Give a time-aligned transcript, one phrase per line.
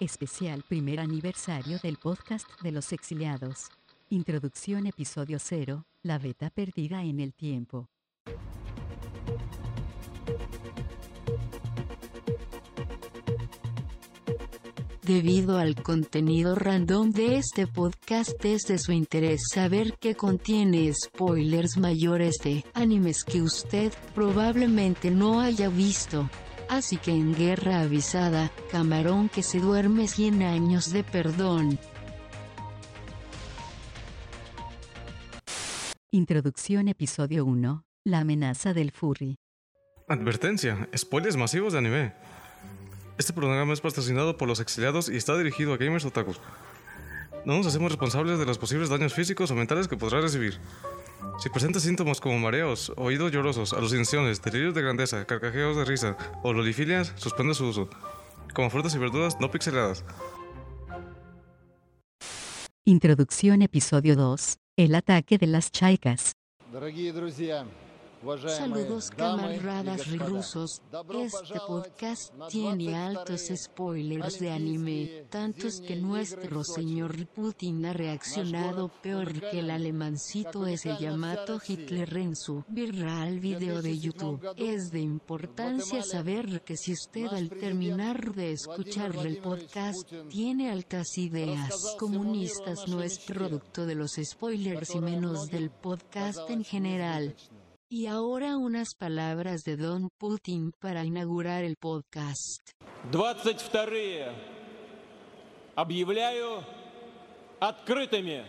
[0.00, 3.68] Especial primer aniversario del podcast de los exiliados.
[4.08, 7.86] Introducción episodio 0, la beta perdida en el tiempo.
[15.02, 21.76] Debido al contenido random de este podcast es de su interés saber que contiene spoilers
[21.76, 26.30] mayores de animes que usted probablemente no haya visto.
[26.70, 31.80] Así que en guerra avisada, camarón que se duerme 100 años de perdón.
[36.12, 37.84] Introducción episodio 1.
[38.04, 39.36] La amenaza del furry.
[40.06, 42.12] Advertencia, spoilers masivos de anime.
[43.18, 46.40] Este programa es patrocinado por los exiliados y está dirigido a gamers otakus.
[47.44, 50.58] No nos hacemos responsables de los posibles daños físicos o mentales que podrá recibir.
[51.38, 56.52] Si presenta síntomas como mareos, oídos llorosos, alucinaciones, delirios de grandeza, carcajeos de risa o
[56.52, 57.88] lolifilias, suspende su uso.
[58.54, 60.04] Como frutas y verduras no pixeladas.
[62.84, 64.56] Introducción episodio 2.
[64.76, 66.32] El ataque de las chaikas.
[68.22, 70.82] Saludos camaradas rusos.
[71.14, 79.32] Este podcast tiene altos spoilers de anime, tantos que nuestro señor Putin ha reaccionado peor
[79.32, 84.46] que el alemancito ese llamado Hitler en su viral video de YouTube.
[84.54, 91.16] Es de importancia saber que si usted al terminar de escuchar el podcast tiene altas
[91.16, 97.34] ideas comunistas no es producto de los spoilers y menos del podcast en general.
[97.89, 102.71] Y ahora unas palabras de Don Putin para inaugurar el podcast.
[103.11, 104.35] 22
[105.75, 106.63] объявляю
[107.59, 108.43] открытыми.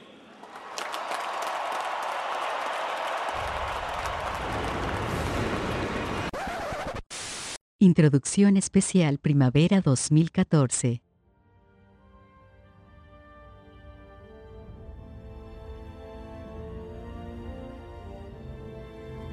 [7.79, 11.03] Introducción especial Primavera 2014.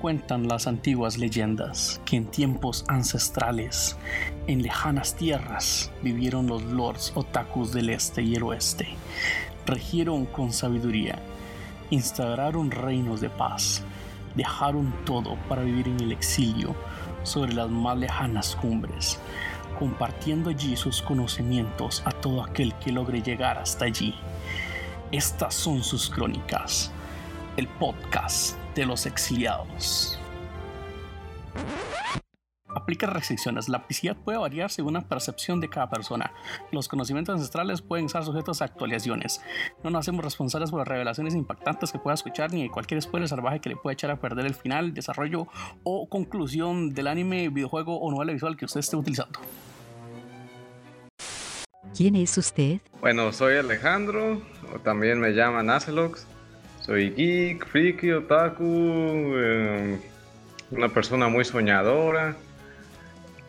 [0.00, 3.97] Cuentan las antiguas leyendas que en tiempos ancestrales,
[4.47, 8.87] en lejanas tierras, vivieron los lords otakus del este y el oeste.
[9.66, 11.19] Regieron con sabiduría,
[11.91, 13.82] instauraron reinos de paz,
[14.37, 16.76] dejaron todo para vivir en el exilio
[17.25, 19.19] sobre las más lejanas cumbres,
[19.81, 24.14] compartiendo allí sus conocimientos a todo aquel que logre llegar hasta allí.
[25.10, 26.92] Estas son sus crónicas,
[27.56, 30.16] el podcast de los exiliados.
[32.69, 33.69] Aplica restricciones.
[33.69, 36.33] La aplicidad puede variar según la percepción de cada persona.
[36.71, 39.41] Los conocimientos ancestrales pueden estar sujetos a actualizaciones.
[39.83, 43.28] No nos hacemos responsables por las revelaciones impactantes que pueda escuchar ni de cualquier spoiler
[43.28, 45.49] salvaje que le pueda echar a perder el final, desarrollo
[45.83, 49.41] o conclusión del anime, videojuego o novela visual que usted esté utilizando.
[51.97, 52.78] ¿Quién es usted?
[53.00, 54.41] Bueno, soy Alejandro,
[54.72, 56.38] o también me llaman Acelox.
[56.88, 58.65] Soy geek, friki, otaku,
[59.37, 59.99] eh,
[60.71, 62.34] una persona muy soñadora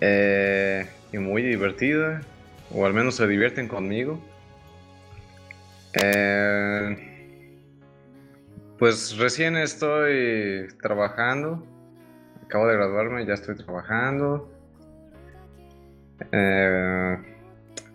[0.02, 2.20] eh, y muy divertida,
[2.70, 4.20] o al menos se divierten conmigo.
[6.04, 7.62] Eh,
[8.78, 11.66] pues recién estoy trabajando,
[12.44, 14.52] acabo de graduarme, ya estoy trabajando.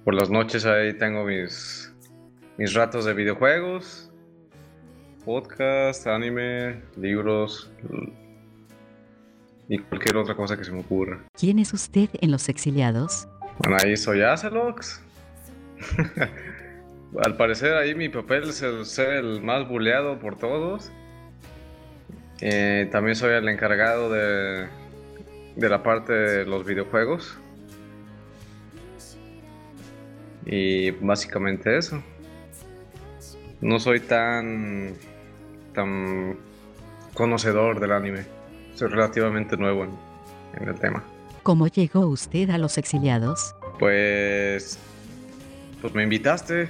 [0.05, 1.93] por las noches ahí tengo mis,
[2.57, 4.11] mis ratos de videojuegos
[5.25, 7.71] podcast, anime, libros
[9.69, 11.21] y cualquier otra cosa que se me ocurra.
[11.39, 13.27] ¿Quién es usted en Los Exiliados?
[13.59, 15.01] Bueno, ahí soy Acelox.
[17.25, 20.91] Al parecer ahí mi papel es el, ser el más buleado por todos.
[22.41, 24.67] Eh, también soy el encargado de,
[25.57, 27.39] de la parte de los videojuegos.
[30.45, 32.03] Y básicamente eso.
[33.61, 34.95] No soy tan
[35.75, 36.39] tan
[37.13, 38.25] conocedor del anime.
[38.75, 41.03] Soy relativamente nuevo en, el tema.
[41.43, 43.55] ¿Cómo llegó usted a los exiliados?
[43.79, 44.79] Pues.
[45.81, 46.69] Pues me invitaste.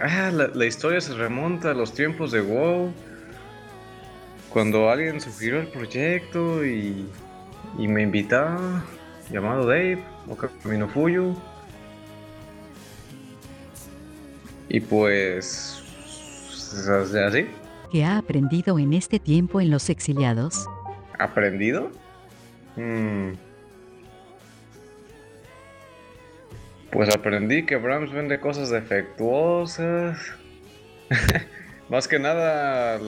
[0.00, 2.92] Ah, la, historia se remonta a los tiempos de WoW.
[4.50, 7.08] Cuando alguien sugirió el proyecto y,
[7.78, 8.84] y me invitaba,
[9.30, 11.36] llamado Dave, o Camino Fuyu.
[14.68, 15.83] Y pues
[16.76, 17.46] así.
[17.90, 20.66] ¿Qué ha aprendido en este tiempo en los exiliados?
[21.18, 21.90] ¿Aprendido?
[22.76, 23.32] Hmm.
[26.90, 30.18] Pues aprendí que Brahms vende cosas defectuosas.
[31.88, 33.00] más que nada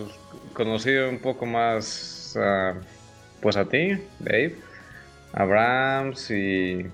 [0.52, 2.38] conocí un poco más
[3.40, 4.56] pues a ti, Dave,
[5.32, 6.86] a Brahms y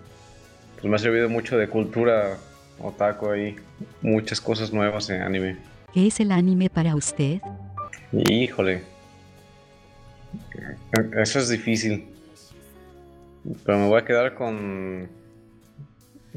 [0.74, 2.36] pues me ha servido mucho de cultura
[2.78, 3.56] otaku ahí,
[4.00, 5.71] muchas cosas nuevas en anime.
[5.92, 7.40] ¿Qué es el anime para usted?
[8.12, 8.82] Híjole.
[11.16, 12.06] Eso es difícil.
[13.64, 15.08] Pero me voy a quedar con.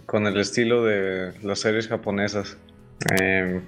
[0.06, 2.58] con el estilo de las series japonesas.
[3.20, 3.62] Eh,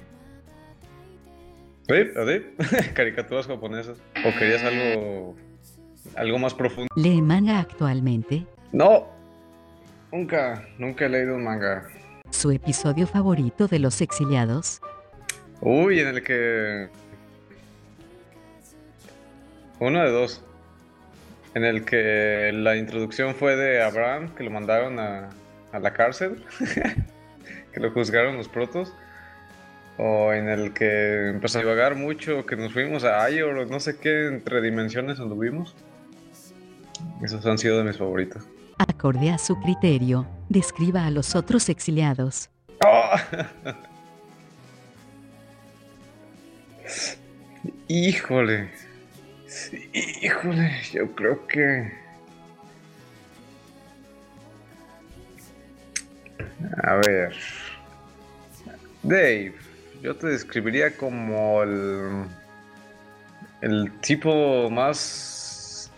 [2.93, 3.97] Caricaturas japonesas.
[4.25, 5.35] ¿O querías algo.
[6.15, 6.89] algo más profundo?
[6.95, 8.45] ¿Lee manga actualmente?
[8.73, 9.07] No.
[10.11, 11.87] Nunca, nunca he leído un manga.
[12.29, 14.81] ¿Su episodio favorito de Los Exiliados?
[15.61, 16.89] Uy, en el que.
[19.79, 20.43] Uno de dos.
[21.53, 25.29] En el que la introducción fue de Abraham, que lo mandaron a,
[25.71, 26.43] a la cárcel.
[27.73, 28.93] que lo juzgaron los protos.
[29.97, 33.79] O en el que empezó a divagar mucho, que nos fuimos a Ayor o no
[33.79, 35.75] sé qué, entre dimensiones anduvimos.
[37.23, 38.43] Esos han sido de mis favoritos.
[38.77, 42.51] Acorde a su criterio, describa a los otros exiliados.
[42.85, 43.09] ¡Oh!
[47.87, 48.69] Híjole.
[49.93, 51.91] Híjole, yo creo que...
[56.83, 57.35] A ver.
[59.03, 59.53] Dave,
[60.01, 62.25] yo te describiría como el,
[63.61, 65.91] el tipo más,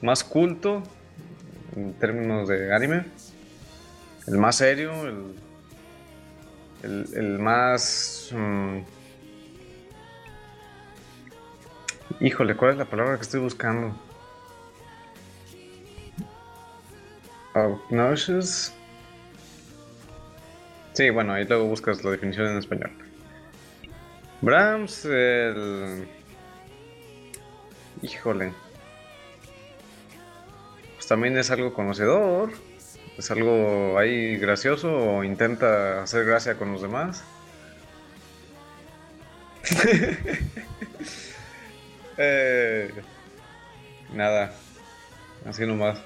[0.00, 0.82] más culto
[1.76, 3.04] en términos de anime.
[4.26, 4.92] El más serio,
[6.82, 8.30] el, el, más...
[8.32, 8.78] Mm,
[12.20, 13.94] híjole, ¿cuál es la palabra que estoy buscando?
[17.54, 18.72] Obnoxious.
[20.92, 22.92] Sí, bueno, ahí luego buscas la definición en español.
[24.40, 26.06] Brahms, el...
[28.02, 28.52] Híjole.
[30.94, 32.50] Pues también es algo conocedor.
[33.16, 37.24] Es algo ahí gracioso o intenta hacer gracia con los demás.
[42.18, 42.90] eh,
[44.12, 44.52] nada.
[45.46, 45.98] Así nomás.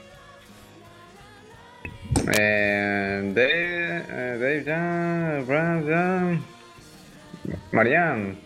[2.38, 6.38] Eh, Dave, eh, Dave ya, Brahms ya.
[7.72, 8.36] Marianne.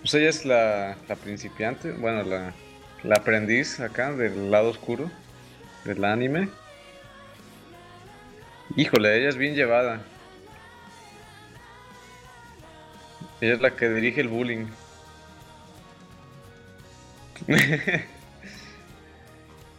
[0.00, 2.52] Pues ella es la, principiante, bueno, la,
[3.04, 5.10] la, aprendiz acá del lado oscuro
[5.84, 6.48] del anime.
[8.74, 10.00] Híjole, ella es bien llevada.
[13.40, 14.66] Ella es la que dirige el bullying.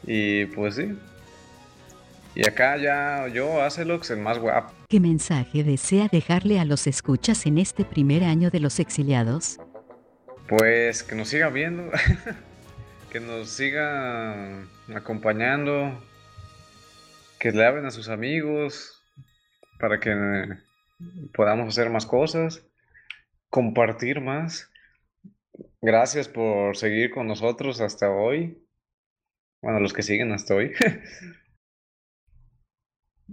[0.08, 0.98] y pues sí,
[2.36, 4.74] y acá ya yo, Acelox, el más guapo.
[4.90, 9.60] ¿Qué mensaje desea dejarle a los escuchas en este primer año de los exiliados?
[10.48, 11.92] Pues que nos siga viendo,
[13.12, 14.64] que nos siga
[14.96, 16.04] acompañando,
[17.40, 19.00] que le hablen a sus amigos
[19.80, 20.58] para que
[21.36, 22.64] podamos hacer más cosas,
[23.50, 24.72] compartir más.
[25.86, 28.58] Gracias por seguir con nosotros hasta hoy.
[29.62, 30.72] Bueno, los que siguen hasta hoy.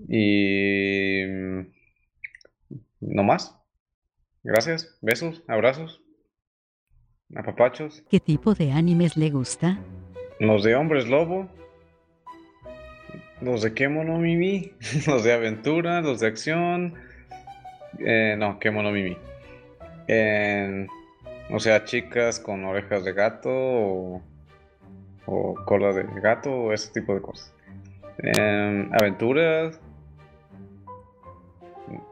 [0.08, 1.66] Y mm,
[3.00, 3.56] no más.
[4.42, 4.96] Gracias.
[5.02, 6.00] Besos, abrazos.
[7.36, 8.02] Apapachos.
[8.08, 9.78] ¿Qué tipo de animes le gusta?
[10.38, 11.50] Los de hombres lobo.
[13.42, 14.72] Los de Kemono Mimi.
[15.06, 16.94] Los de aventura, los de acción.
[17.98, 19.16] Eh, no, Kemono Mimi.
[21.52, 24.22] O sea, chicas con orejas de gato o,
[25.26, 27.52] o cola de gato o ese tipo de cosas.
[28.18, 29.80] Em, aventuras.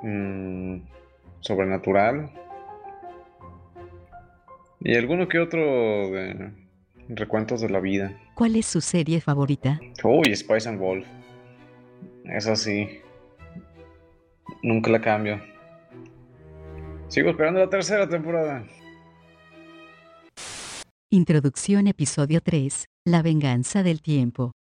[0.03, 0.79] Mm,
[1.41, 2.31] sobrenatural.
[4.81, 6.51] Y alguno que otro de
[7.09, 8.17] recuentos de la vida.
[8.35, 9.81] ¿Cuál es su serie favorita?
[10.05, 11.07] Uy, Spice and Wolf.
[12.25, 13.01] Es así.
[14.63, 15.41] Nunca la cambio.
[17.09, 18.65] Sigo esperando la tercera temporada.
[21.11, 22.85] Introducción episodio 3.
[23.07, 24.53] La venganza del tiempo.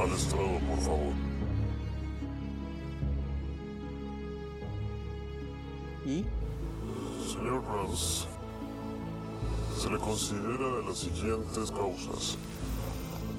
[0.00, 1.12] al estrado, por favor.
[6.06, 6.24] ¿Y?
[7.32, 8.26] Señor Brans,
[9.78, 12.36] se le considera de las siguientes causas.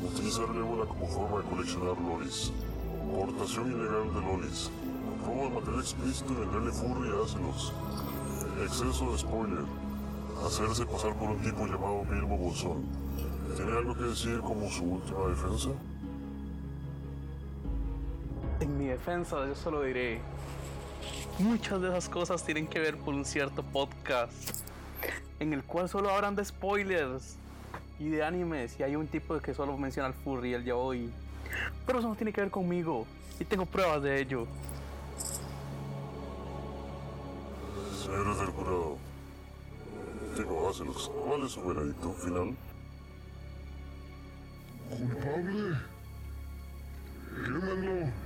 [0.01, 2.53] Utilizar ébola como forma de coleccionar lolis.
[3.13, 4.71] Portación ilegal de lolis.
[5.25, 8.63] Robo de material explícito y venderle furry a.
[8.63, 9.63] Exceso de spoiler.
[10.45, 12.83] Hacerse pasar por un tipo llamado Bilbo Bolsón.
[13.55, 15.69] ¿Tiene algo que decir como su última defensa?
[18.59, 20.21] En mi defensa yo solo diré,
[21.39, 24.63] muchas de esas cosas tienen que ver por un cierto podcast
[25.39, 27.37] en el cual solo hablan de spoilers.
[27.99, 31.09] Y de anime, si hay un tipo que solo menciona el furry, el yaoi.
[31.85, 33.05] Pero eso no tiene que ver conmigo.
[33.39, 34.47] Y tengo pruebas de ello.
[38.03, 38.97] Señores del jurado,
[40.35, 42.53] digo, Acelux, ¿cuál es su veredicto final?
[44.89, 45.77] ¿Culpable?
[47.45, 47.75] Quémalo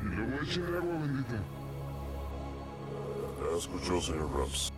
[0.01, 1.43] y luego echarle agua bendita.
[3.39, 4.73] Ya escuchó, señor Rams.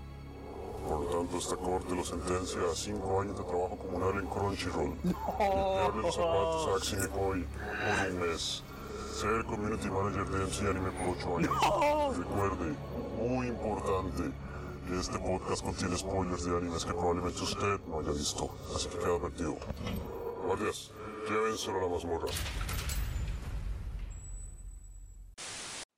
[0.86, 4.98] Por lo tanto, esta corte lo sentencia a cinco años de trabajo comunal en Crunchyroll.
[5.04, 8.64] Limpiarle los zapatos a Axie Nikoi por un mes.
[9.14, 12.18] Ser community manager de MC Anime por ocho años.
[12.18, 12.76] Recuerde,
[13.18, 14.32] muy importante,
[14.98, 18.50] este podcast contiene spoilers de animes que probablemente usted no haya visto.
[18.76, 19.58] Así que queda advertido.
[20.46, 20.92] Guardias,
[21.30, 22.28] llévenselo a la mazmorra.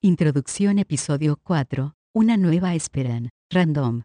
[0.02, 1.94] Introducción Episodio 4.
[2.14, 3.30] Una nueva esperan.
[3.52, 4.02] Random.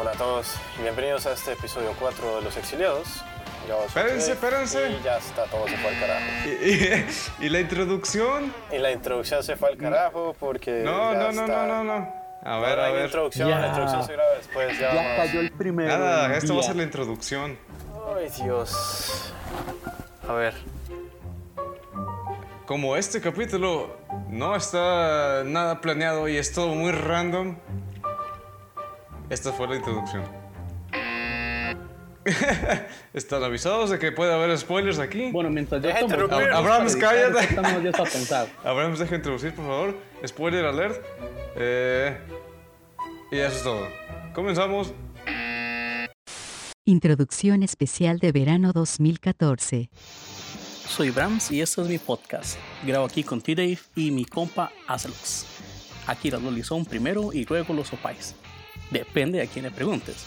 [0.00, 3.22] Hola a todos y bienvenidos a este episodio 4 de Los Exiliados.
[3.68, 4.90] Yo soy Espérense, espérense.
[4.90, 6.24] Y ya está, todo se fue al carajo.
[6.46, 8.54] ¿Y, y- y la introducción?
[8.72, 10.82] Y la introducción se fue al carajo porque.
[10.84, 11.66] No, ya no, no, está.
[11.66, 12.18] no, no, no.
[12.44, 13.04] A ver, no a ver.
[13.06, 13.58] introducción, Ya.
[13.60, 14.78] la introducción se graba después.
[14.78, 15.88] Ya, Ya cayó el primero.
[15.98, 17.58] Nada, esto va a ser la introducción.
[18.16, 19.34] Ay, Dios.
[20.26, 20.54] A ver.
[22.66, 23.96] Como este capítulo
[24.28, 27.56] no está nada planeado y es todo muy random,
[29.30, 30.22] esta fue la introducción.
[33.14, 35.30] ¿Están avisados de que puede haber spoilers aquí?
[35.30, 36.38] Bueno, mientras yo tomo- interrumpir.
[36.50, 37.44] Ab- Abraham, Para cállate.
[37.44, 38.46] Estamos ya.
[38.64, 39.96] Abraham, deja introducir, por favor.
[40.26, 41.02] Spoiler alert.
[41.56, 42.16] Eh,
[43.30, 43.88] y eso es todo.
[44.34, 44.92] Comenzamos.
[46.84, 49.90] Introducción especial de verano 2014.
[50.88, 52.56] Soy Brams y este es mi podcast.
[52.86, 55.44] Grabo aquí con T-Dave y mi compa Azelux.
[56.06, 58.34] Aquí las lolis son primero y luego los opais.
[58.90, 60.24] Depende a quién le preguntes.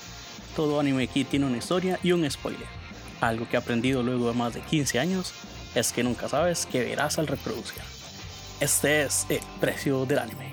[0.56, 2.68] Todo anime aquí tiene una historia y un spoiler.
[3.22, 5.34] Algo que he aprendido luego de más de 15 años
[5.76, 7.82] es que nunca sabes qué verás al reproducir.
[8.60, 10.52] Este es el precio del anime.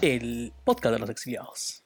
[0.00, 1.84] El podcast de los exiliados.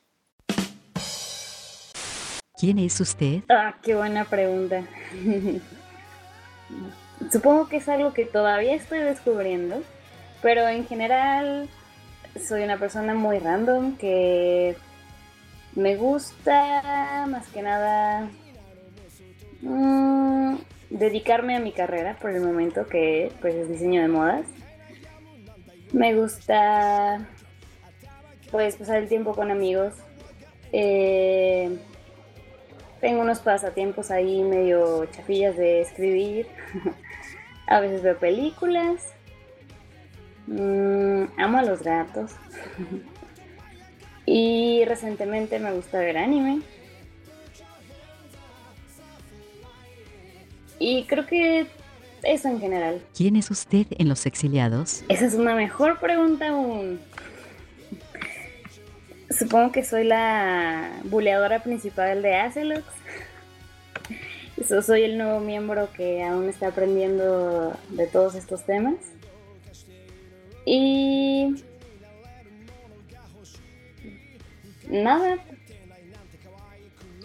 [2.59, 3.43] ¿Quién es usted?
[3.51, 4.87] Ah, qué buena pregunta.
[7.33, 9.83] Supongo que es algo que todavía estoy descubriendo,
[10.41, 11.69] pero en general
[12.47, 14.77] soy una persona muy random que
[15.77, 18.31] me gusta más que nada
[19.61, 20.57] mm,
[20.89, 24.47] dedicarme a mi carrera por el momento que pues es diseño de modas.
[25.93, 27.27] Me gusta
[28.51, 29.95] pues pasar el tiempo con amigos.
[30.73, 31.79] Eh,
[33.01, 36.47] tengo unos pasatiempos ahí medio chafillas de escribir.
[37.67, 39.13] a veces veo películas.
[40.47, 42.33] Mm, amo a los gatos.
[44.27, 46.61] y recientemente me gusta ver anime.
[50.79, 51.67] Y creo que
[52.23, 53.01] eso en general.
[53.17, 55.05] ¿Quién es usted en los exiliados?
[55.09, 57.01] Esa es una mejor pregunta aún.
[59.31, 62.85] Supongo que soy la buleadora principal de Acelux.
[64.67, 68.97] So- soy el nuevo miembro que aún está aprendiendo de todos estos temas.
[70.65, 71.55] Y...
[74.89, 75.39] Nada.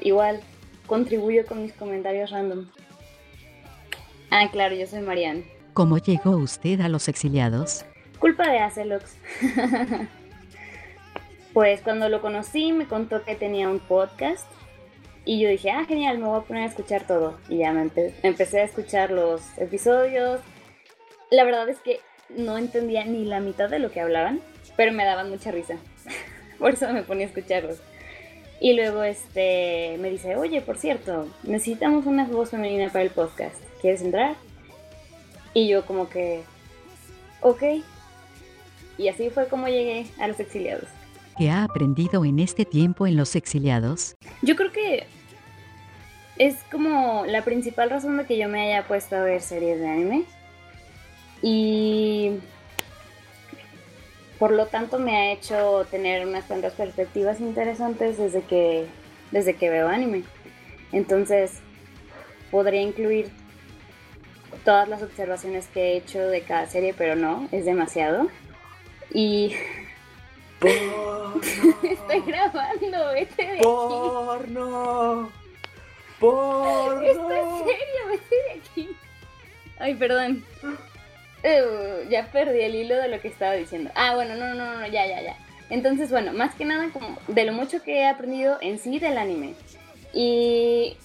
[0.02, 0.40] Igual,
[0.88, 2.68] contribuyo con mis comentarios random.
[4.32, 5.44] Ah, claro, yo soy Marianne.
[5.74, 7.86] ¿Cómo llegó usted a los exiliados?
[8.20, 9.16] Culpa de Acelux.
[11.54, 14.46] pues cuando lo conocí me contó que tenía un podcast
[15.26, 17.38] y yo dije, ah, genial, me voy a poner a escuchar todo.
[17.48, 20.40] Y ya me empe- empecé a escuchar los episodios.
[21.30, 22.00] La verdad es que
[22.30, 24.40] no entendía ni la mitad de lo que hablaban,
[24.78, 25.76] pero me daban mucha risa.
[26.62, 27.80] Por eso me ponía a escucharlos.
[28.62, 33.56] Y luego este me dice, oye, por cierto, necesitamos una voz femenina para el podcast.
[33.82, 34.36] ¿Quieres entrar?
[35.56, 36.44] Y yo como que,
[37.42, 37.64] ok.
[39.00, 40.88] Y así fue como llegué a los exiliados.
[41.38, 44.16] ¿Qué ha aprendido en este tiempo en los exiliados?
[44.44, 45.08] Yo creo que
[46.38, 49.88] es como la principal razón de que yo me haya puesto a ver series de
[49.88, 50.24] anime.
[51.42, 52.34] Y
[54.42, 58.88] por lo tanto me ha hecho tener unas cuantas perspectivas interesantes desde que,
[59.30, 60.24] desde que veo anime.
[60.92, 61.60] Entonces
[62.50, 63.30] podría incluir
[64.66, 68.30] todas las observaciones que he hecho de cada serie, pero no, es demasiado.
[69.14, 69.54] Y
[71.84, 73.62] estoy grabando, vete de aquí.
[73.62, 75.30] ¡Porno!
[76.20, 77.02] ¡Porno!
[77.04, 78.90] Esto es serio, vete de aquí.
[79.78, 80.44] Ay, perdón.
[81.44, 83.90] Uh, ya perdí el hilo de lo que estaba diciendo.
[83.96, 85.36] Ah, bueno, no, no, no, ya, ya, ya.
[85.70, 89.18] Entonces, bueno, más que nada como de lo mucho que he aprendido en sí del
[89.18, 89.56] anime.
[90.14, 90.98] Y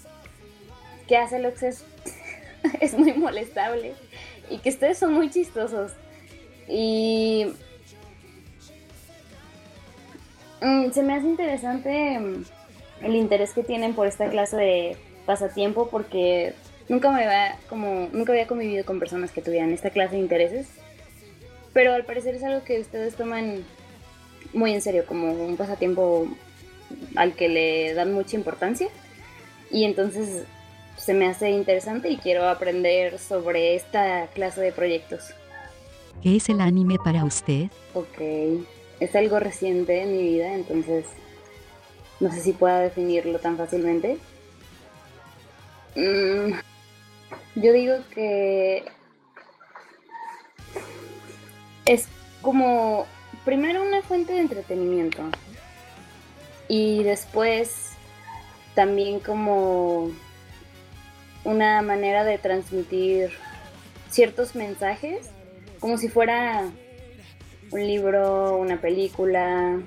[1.09, 1.69] que hace lo que
[2.81, 3.95] es muy molestable.
[4.51, 5.93] Y que ustedes son muy chistosos.
[6.69, 7.47] Y
[10.61, 12.45] mm, se me hace interesante mm,
[13.03, 16.55] el interés que tienen por esta clase de pasatiempo porque
[16.89, 20.69] nunca me va como nunca había convivido con personas que tuvieran esta clase de intereses
[21.73, 23.65] pero al parecer es algo que ustedes toman
[24.53, 26.27] muy en serio como un pasatiempo
[27.17, 28.89] al que le dan mucha importancia
[29.71, 30.45] y entonces
[30.97, 35.35] se me hace interesante y quiero aprender sobre esta clase de proyectos.
[36.23, 37.67] ¿Qué es el anime para usted?
[37.93, 38.23] Ok,
[39.01, 41.05] es algo reciente en mi vida, entonces
[42.21, 44.17] no sé si pueda definirlo tan fácilmente.
[45.95, 46.55] Mm,
[47.57, 48.85] yo digo que
[51.87, 52.07] es
[52.43, 53.07] como
[53.45, 55.23] primero una fuente de entretenimiento
[56.69, 57.93] y después
[58.75, 60.11] también como
[61.45, 63.31] una manera de transmitir
[64.11, 65.31] ciertos mensajes
[65.81, 66.71] como si fuera
[67.71, 69.81] un libro, una película,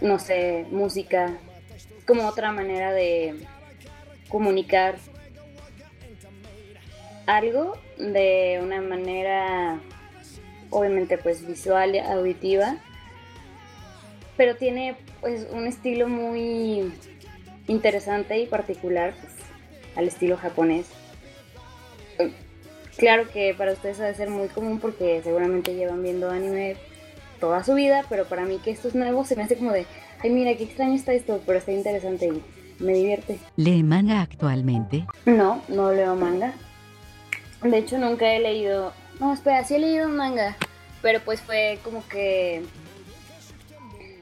[0.00, 1.36] no sé, música,
[2.06, 3.36] como otra manera de
[4.28, 4.96] comunicar
[7.26, 9.78] algo de una manera
[10.70, 12.76] obviamente pues visual, auditiva,
[14.36, 16.92] pero tiene pues un estilo muy
[17.68, 19.32] interesante y particular pues,
[19.96, 20.86] al estilo japonés.
[22.96, 26.76] Claro que para ustedes debe ser muy común porque seguramente llevan viendo anime
[27.40, 29.86] toda su vida, pero para mí que esto es nuevo se me hace como de,
[30.22, 33.38] ay mira, qué extraño está esto, pero está interesante y me divierte.
[33.56, 35.06] ¿Lee manga actualmente?
[35.26, 36.54] No, no leo manga.
[37.64, 40.56] De hecho nunca he leído, no, espera, sí he leído un manga,
[41.00, 42.62] pero pues fue como que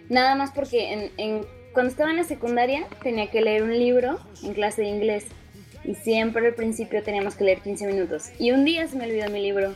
[0.09, 4.55] nada más porque en, cuando estaba en la secundaria tenía que leer un libro en
[4.55, 5.27] clase de inglés
[5.85, 8.31] y siempre al principio teníamos que leer 15 minutos.
[8.39, 9.75] Y un día se me olvidó mi libro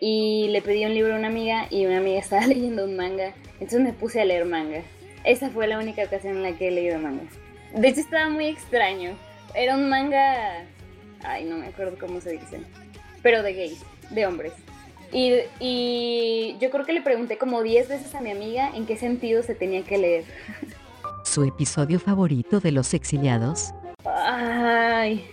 [0.00, 3.32] y le pedí un libro a una amiga y una amiga estaba leyendo un manga.
[3.54, 4.82] Entonces me puse a leer manga.
[5.24, 7.22] Esa fue la única ocasión en la que he leído manga.
[7.74, 9.16] De hecho estaba muy extraño.
[9.54, 10.66] Era un manga...
[11.24, 12.60] Ay, no me acuerdo cómo se dice.
[13.22, 13.80] Pero de gays,
[14.10, 14.52] de hombres.
[15.12, 18.96] Y, y yo creo que le pregunté como 10 veces a mi amiga en qué
[18.96, 20.24] sentido se tenía que leer.
[21.24, 23.72] ¿Su episodio favorito de Los Exiliados?
[24.04, 25.24] Ay.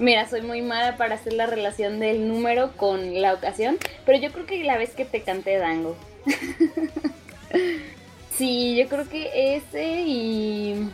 [0.00, 4.32] Mira, soy muy mala para hacer la relación del número con la ocasión, pero yo
[4.32, 5.94] creo que la vez que te canté Dango.
[8.36, 10.88] sí, yo creo que ese y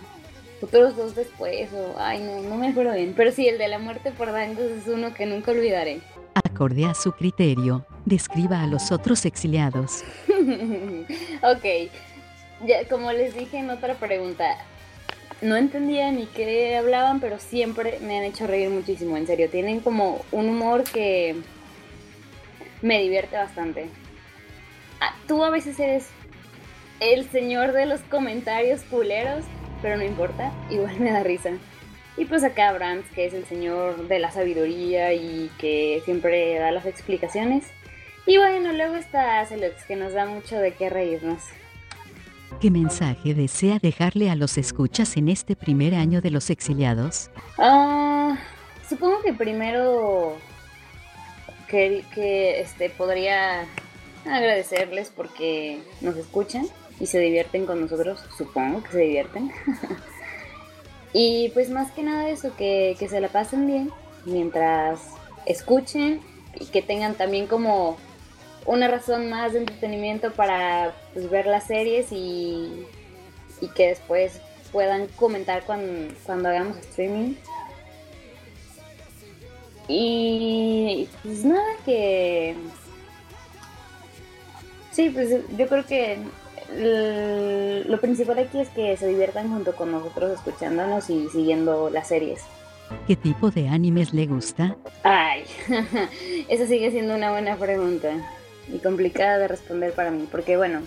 [0.61, 3.79] otros dos después, o ay, no, no me acuerdo bien, pero sí, el de la
[3.79, 6.01] muerte por Dango es uno que nunca olvidaré.
[6.35, 10.03] Acorde a su criterio, describa a los otros exiliados.
[11.43, 11.91] ok,
[12.67, 14.57] ya, como les dije en otra pregunta,
[15.43, 19.51] no entendía ni qué hablaban, pero siempre me han hecho reír muchísimo, en serio.
[19.51, 21.37] Tienen como un humor que
[22.81, 23.89] me divierte bastante.
[25.01, 26.09] Ah, tú a veces eres
[27.01, 29.45] el señor de los comentarios culeros,
[29.87, 31.51] pero no importa, igual me da risa.
[32.17, 36.73] Y pues acá Brands, que es el señor de la sabiduría y que siempre da
[36.73, 37.67] las explicaciones.
[38.27, 41.41] Y bueno, luego está Celux, que nos da mucho de qué reírnos.
[42.61, 47.31] ¿Qué mensaje desea dejarle a los escuchas en este primer año de los exiliados?
[47.57, 48.37] Ah,
[48.89, 50.37] supongo que primero
[51.69, 53.67] que, que este, podría
[54.25, 56.67] agradecerles porque nos escuchan
[56.99, 59.53] y se divierten con nosotros, supongo que se divierten.
[61.13, 63.91] y pues más que nada eso, que, que se la pasen bien
[64.25, 65.01] mientras
[65.45, 66.21] escuchen
[66.59, 67.97] y que tengan también como
[68.65, 72.87] una razón más de entretenimiento para pues, ver las series y,
[73.61, 74.41] y, que después
[74.73, 77.35] puedan comentar cuando, cuando hagamos streaming.
[79.89, 82.57] Y pues nada, que...
[84.91, 86.19] Sí, pues yo creo que
[86.75, 92.43] lo principal aquí es que se diviertan junto con nosotros escuchándonos y siguiendo las series.
[93.07, 94.77] ¿Qué tipo de animes le gusta?
[95.03, 95.45] Ay,
[96.49, 98.11] esa sigue siendo una buena pregunta
[98.73, 100.83] y complicada de responder para mí, porque bueno,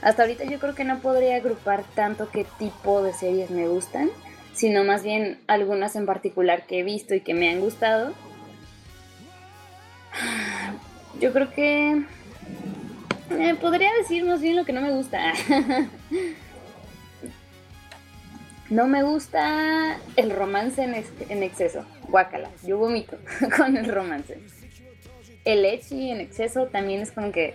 [0.00, 4.10] hasta ahorita yo creo que no podría agrupar tanto qué tipo de series me gustan,
[4.52, 8.12] sino más bien algunas en particular que he visto y que me han gustado.
[11.20, 12.04] Yo creo que
[13.38, 15.32] eh, podría decir más bien lo que no me gusta.
[18.70, 21.84] no me gusta el romance en, exceso.
[22.08, 23.18] Guácala, yo vomito
[23.56, 24.38] con el romance
[25.44, 27.54] el leche en exceso también es como que.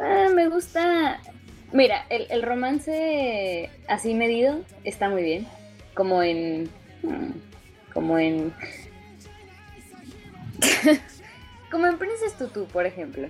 [0.00, 1.20] Ah, me gusta.
[1.72, 5.46] Mira, el, romance así medido está muy bien.
[5.94, 6.68] Como en.
[7.02, 7.32] Hmm,
[7.92, 8.52] como en.
[11.70, 13.28] como en Princess Tutu, por ejemplo.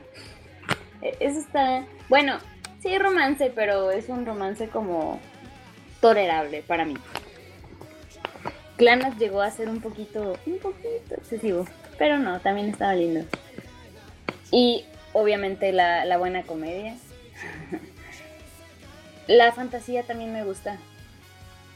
[1.02, 1.84] Eso está.
[2.08, 2.38] Bueno,
[2.82, 5.20] sí, romance, pero es un romance como.
[6.00, 6.94] tolerable para mí.
[8.76, 10.38] Clanas llegó a ser un poquito.
[10.46, 11.66] un poquito excesivo.
[11.98, 13.24] Pero no, también estaba lindo.
[14.50, 16.96] Y obviamente la, buena comedia.
[19.26, 20.78] la fantasía también me gusta.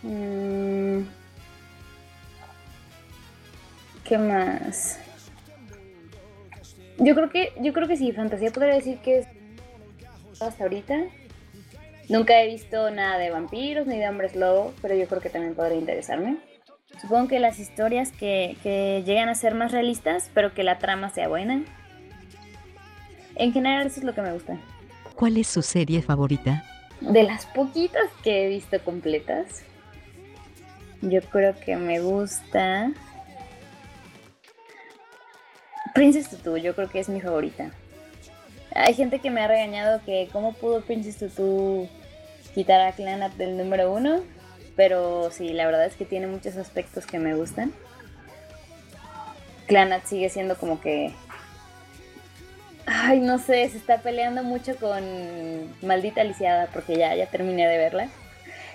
[0.03, 1.03] Mm.
[4.05, 4.99] ¿Qué más?
[6.99, 9.27] Yo creo que, yo creo que sí, fantasía podría decir que es
[10.41, 11.05] hasta ahorita.
[12.09, 15.55] Nunca he visto nada de vampiros ni de hombres lobo, pero yo creo que también
[15.55, 16.37] podría interesarme.
[17.01, 21.11] Supongo que las historias que, que llegan a ser más realistas, pero que la trama
[21.11, 21.65] sea buena.
[23.37, 24.59] En general eso es lo que me gusta.
[25.17, 26.65] ¿Cuál es su serie favorita?
[27.01, 29.65] De las poquitas que he visto completas,
[31.01, 32.93] yo creo que me gusta
[35.95, 37.71] Princess Tutu, yo creo que es mi favorita.
[38.75, 41.89] Hay gente que me ha regañado que cómo pudo Princess Tutu
[42.55, 44.23] quitar a Clanat del número uno,
[44.77, 47.73] pero sí, la verdad es que tiene muchos aspectos que me gustan.
[49.67, 51.15] Clanat sigue siendo como que
[52.87, 55.03] Ay, no sé, se está peleando mucho con
[55.83, 58.09] Maldita Lisiada porque ya, ya terminé de verla.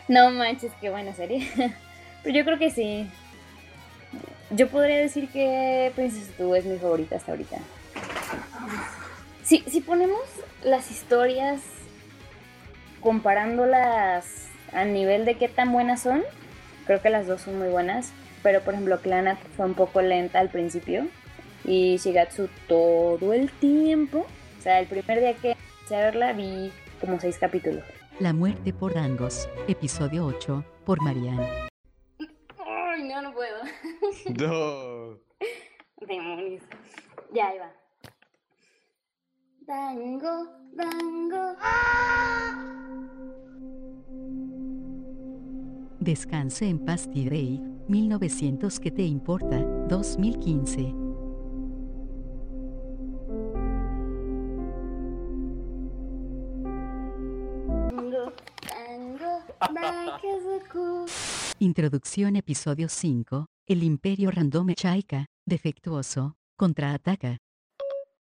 [0.08, 1.48] No manches, qué buena serie.
[2.24, 3.08] Pero yo creo que sí.
[4.52, 7.58] Yo podría decir que Princess Tú es mi favorita hasta ahorita.
[9.44, 10.22] Si, si ponemos
[10.64, 11.62] las historias
[13.02, 16.24] comparándolas a nivel de qué tan buenas son,
[16.86, 18.12] creo que las dos son muy buenas.
[18.42, 21.08] Pero por ejemplo, Clanat fue un poco lenta al principio
[21.66, 24.26] y Shigatsu todo el tiempo.
[24.58, 27.84] O sea, el primer día que empecé a verla vi como seis capítulos.
[28.20, 31.69] La muerte por rangos, episodio 8, por Marianne.
[33.40, 33.64] Puedo.
[34.38, 35.18] No.
[36.06, 36.62] Demonios.
[37.34, 37.72] Ya, ahí va.
[39.62, 41.56] Dango, dango.
[46.02, 50.94] Descanse en paz, T-Day, 1900 que te importa, 2015.
[61.62, 63.48] Introducción Episodio 5.
[63.68, 67.40] El Imperio Random Chaika, defectuoso, contraataca.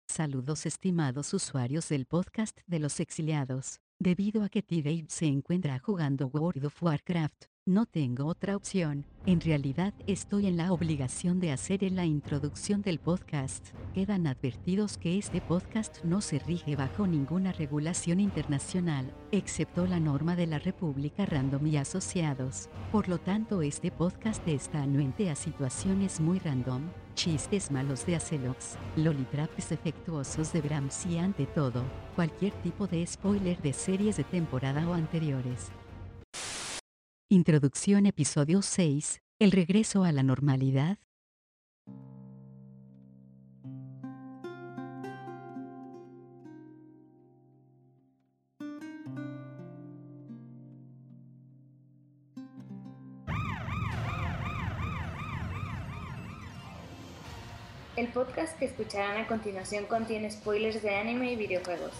[0.09, 3.81] Saludos estimados usuarios del podcast de los exiliados.
[4.01, 9.05] Debido a que T-Dave se encuentra jugando World of Warcraft, no tengo otra opción.
[9.27, 13.75] En realidad estoy en la obligación de hacer la introducción del podcast.
[13.93, 20.35] Quedan advertidos que este podcast no se rige bajo ninguna regulación internacional, excepto la norma
[20.35, 22.71] de la República Random y Asociados.
[22.91, 28.79] Por lo tanto, este podcast está anuente a situaciones muy random, chistes malos de Acelox,
[28.97, 31.85] lolitraps efectuosos de Brahms y ante todo,
[32.17, 35.71] cualquier tipo de spoiler de series de temporada o anteriores.
[37.31, 39.21] Introducción Episodio 6.
[39.39, 40.97] El regreso a la normalidad.
[57.95, 61.93] El podcast que escucharán a continuación contiene spoilers de anime y videojuegos.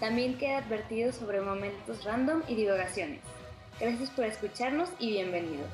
[0.00, 3.22] También queda advertido sobre momentos random y divagaciones.
[3.78, 5.68] Gracias por escucharnos y bienvenidos.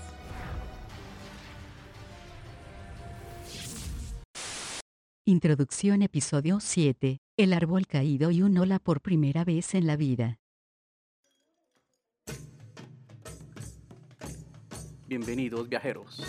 [5.25, 7.19] Introducción Episodio 7.
[7.37, 10.41] El árbol caído y un hola por primera vez en la vida.
[15.07, 16.25] Bienvenidos viajeros.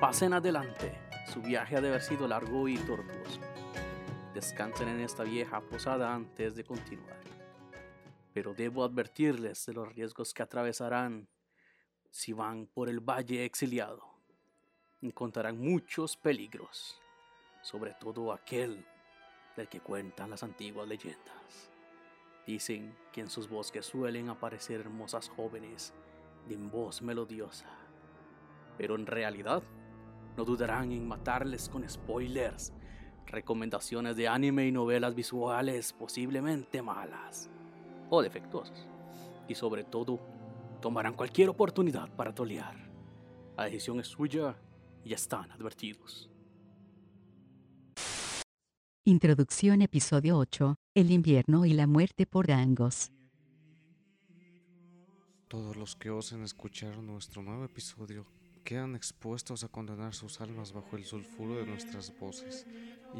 [0.00, 0.94] Pasen adelante.
[1.30, 3.40] Su viaje ha de haber sido largo y tortuoso.
[4.32, 7.24] Descansen en esta vieja posada antes de continuar
[8.34, 11.28] pero debo advertirles de los riesgos que atravesarán
[12.10, 14.02] si van por el valle exiliado.
[15.00, 17.00] Encontrarán muchos peligros,
[17.62, 18.84] sobre todo aquel
[19.56, 21.70] del que cuentan las antiguas leyendas.
[22.44, 25.94] Dicen que en sus bosques suelen aparecer hermosas jóvenes
[26.48, 27.68] de voz melodiosa,
[28.76, 29.62] pero en realidad
[30.36, 32.72] no dudarán en matarles con spoilers,
[33.26, 37.48] recomendaciones de anime y novelas visuales posiblemente malas
[38.10, 38.86] o defectuosos.
[39.48, 40.20] Y sobre todo,
[40.80, 42.76] tomarán cualquier oportunidad para tolear.
[43.56, 44.56] La decisión es suya
[45.04, 46.30] y ya están advertidos.
[49.06, 50.76] Introducción Episodio 8.
[50.94, 53.10] el invierno y la muerte por dangos.
[55.48, 58.26] Todos los que osen escuchar nuestro nuevo episodio
[58.64, 62.66] quedan expuestos a condenar sus almas bajo el sulfuro de nuestras voces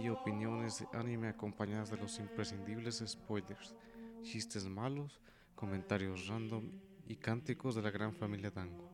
[0.03, 3.75] y opiniones de anime acompañadas de los imprescindibles spoilers,
[4.25, 5.21] chistes malos,
[5.55, 6.71] comentarios random
[7.07, 8.91] y cánticos de la gran familia Dango.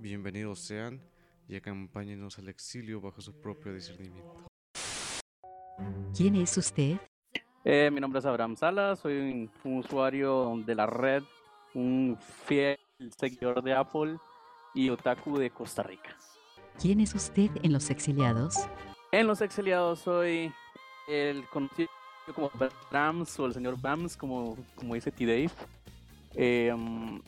[0.00, 1.02] Bienvenidos sean
[1.46, 4.46] y acompáñenos al exilio bajo su propio discernimiento.
[6.16, 6.96] ¿Quién es usted?
[7.64, 11.22] Eh, mi nombre es Abraham Salas, soy un, un usuario de la red,
[11.74, 12.16] un
[12.46, 12.78] fiel
[13.18, 14.16] seguidor de Apple
[14.74, 16.16] y otaku de Costa Rica.
[16.80, 18.56] ¿Quién es usted en Los Exiliados?
[19.12, 20.50] En Los Exiliados soy
[21.08, 21.88] el conocido
[22.34, 22.50] como
[22.90, 25.50] Brams o el señor Bams, como, como dice T-Dave.
[26.34, 27.20] Em,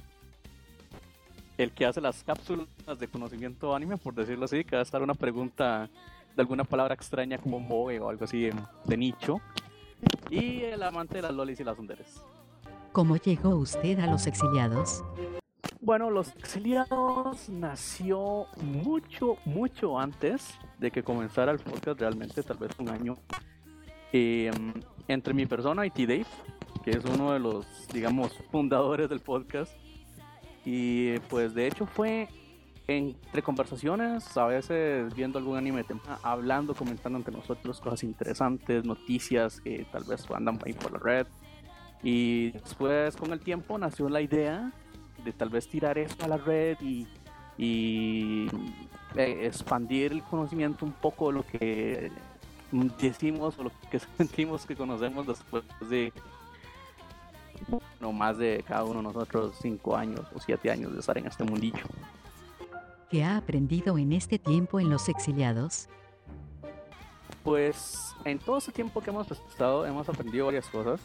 [1.56, 5.02] el que hace las cápsulas de conocimiento anime, por decirlo así, que va a estar
[5.02, 5.88] una pregunta
[6.36, 9.40] de alguna palabra extraña como moe o algo así de, de nicho.
[10.30, 12.22] Y el amante de las lolis y las underes.
[12.92, 15.04] ¿Cómo llegó usted a Los Exiliados?
[15.80, 22.70] Bueno, Los Exiliados nació mucho, mucho antes de que comenzara el podcast, realmente, tal vez
[22.78, 23.16] un año.
[24.12, 24.50] Eh,
[25.08, 26.26] entre mi persona y T-Dave,
[26.84, 29.72] que es uno de los, digamos, fundadores del podcast.
[30.64, 32.28] Y pues de hecho fue
[32.86, 35.84] entre conversaciones, a veces viendo algún anime,
[36.22, 41.26] hablando, comentando entre nosotros cosas interesantes, noticias que tal vez andan ahí por la red.
[42.02, 44.72] Y después con el tiempo nació la idea
[45.22, 47.06] de tal vez tirar esto a la red y,
[47.58, 48.46] y
[49.16, 52.10] eh, expandir el conocimiento un poco de lo que
[52.70, 56.12] decimos o lo que sentimos que conocemos después de
[58.00, 61.26] no más de cada uno de nosotros cinco años o siete años de estar en
[61.26, 61.84] este mundillo.
[63.10, 65.88] ¿Qué ha aprendido en este tiempo en los exiliados?
[67.42, 71.00] Pues en todo ese tiempo que hemos estado hemos aprendido varias cosas.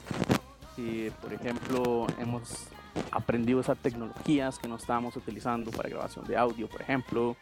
[0.78, 2.68] Y por ejemplo hemos
[3.12, 7.38] aprendido usar tecnologías que no estábamos utilizando para grabación de audio, por ejemplo,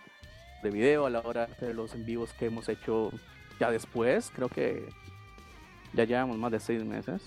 [0.63, 3.11] de video a la hora de los en vivos que hemos hecho
[3.61, 4.89] ya después, creo que
[5.93, 7.21] ya llevamos más de seis meses.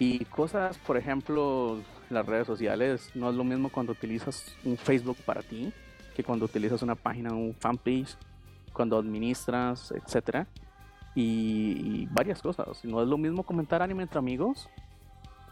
[0.00, 1.78] Y cosas, por ejemplo,
[2.10, 5.72] las redes sociales, no es lo mismo cuando utilizas un Facebook para ti
[6.16, 8.16] que cuando utilizas una página, un fanpage,
[8.72, 10.46] cuando administras, etcétera.
[11.14, 12.84] Y, y, varias cosas.
[12.84, 14.68] No es lo mismo comentar anime entre amigos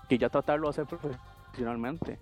[0.09, 2.19] que ya tratarlo de hacer profesionalmente.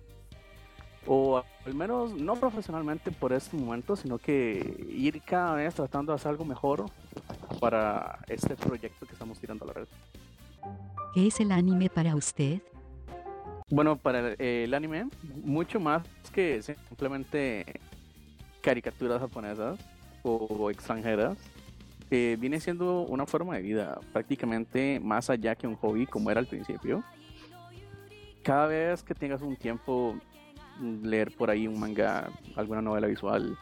[1.07, 6.17] O al menos no profesionalmente por este momento, sino que ir cada vez tratando de
[6.17, 6.85] hacer algo mejor
[7.59, 9.87] para este proyecto que estamos tirando a la red.
[11.13, 12.61] ¿Qué es el anime para usted?
[13.69, 15.07] Bueno, para el, anime,
[15.43, 17.65] mucho más que simplemente
[18.61, 19.79] caricaturas japonesas
[20.23, 21.37] o, extranjeras,
[22.09, 26.39] eh, viene siendo una forma de vida, prácticamente más allá que un hobby como era
[26.39, 27.03] al principio.
[28.43, 30.15] Cada vez que tengas un tiempo,
[31.03, 33.57] leer por ahí un manga, alguna novela visual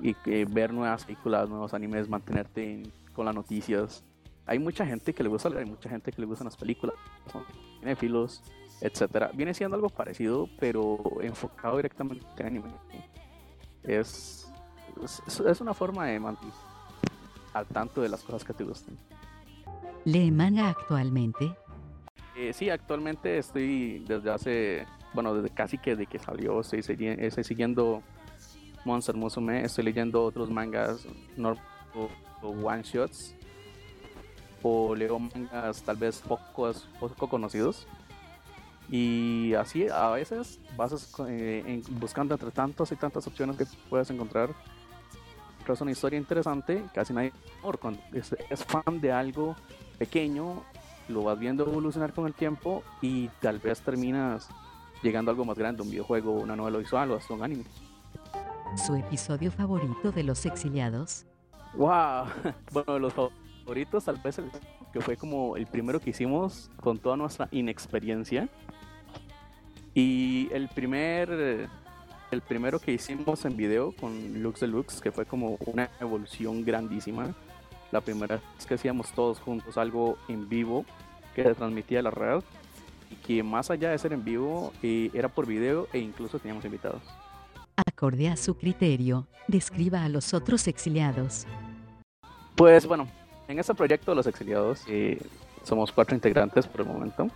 [0.00, 4.04] y que ver nuevas películas, nuevos animes, mantenerte con las noticias,
[4.46, 6.96] hay mucha gente que le gusta leer, hay mucha gente que le gustan las películas,
[7.30, 7.44] son
[7.80, 8.42] cinefilos,
[8.80, 9.30] etcétera.
[9.34, 12.70] Viene siendo algo parecido, pero enfocado directamente en anime.
[13.82, 14.52] Es,
[15.02, 16.54] es, es una forma de mantener
[17.52, 18.96] al tanto de las cosas que te gustan.
[20.04, 21.54] ¿Lee manga actualmente?
[22.36, 27.44] Eh, sí, actualmente estoy desde hace, bueno, desde casi que de que salió, estoy, estoy
[27.44, 28.02] siguiendo
[28.84, 31.56] Monster Musume, estoy leyendo otros mangas no,
[32.42, 33.34] o one shots
[34.62, 37.86] o leo mangas tal vez pocos, poco conocidos.
[38.88, 44.50] Y así a veces vas eh, buscando entre tantas y tantas opciones que puedes encontrar.
[45.66, 47.32] Es una historia interesante, casi nadie
[48.12, 49.54] es, es fan de algo
[49.96, 50.64] pequeño,
[51.08, 54.48] lo vas viendo evolucionar con el tiempo y tal vez terminas
[55.02, 57.64] llegando a algo más grande, un videojuego, una novela visual o hasta un anime.
[58.76, 61.26] ¿Su episodio favorito de Los Exiliados?
[61.74, 62.26] ¡Wow!
[62.72, 64.50] Bueno, los favoritos, tal vez el
[64.92, 68.48] que fue como el primero que hicimos con toda nuestra inexperiencia.
[69.94, 71.68] Y el primer,
[72.30, 77.34] el primero que hicimos en video con Lux Deluxe, que fue como una evolución grandísima.
[77.90, 80.84] La primera vez que hacíamos todos juntos algo en vivo
[81.34, 82.42] que se transmitía a la red
[83.10, 86.64] y que más allá de ser en vivo eh, era por video e incluso teníamos
[86.64, 87.02] invitados.
[88.02, 91.46] Acorde a su criterio, describa a los otros exiliados.
[92.56, 93.06] Pues bueno,
[93.46, 94.84] en este proyecto los exiliados
[95.62, 97.28] somos cuatro integrantes por el momento.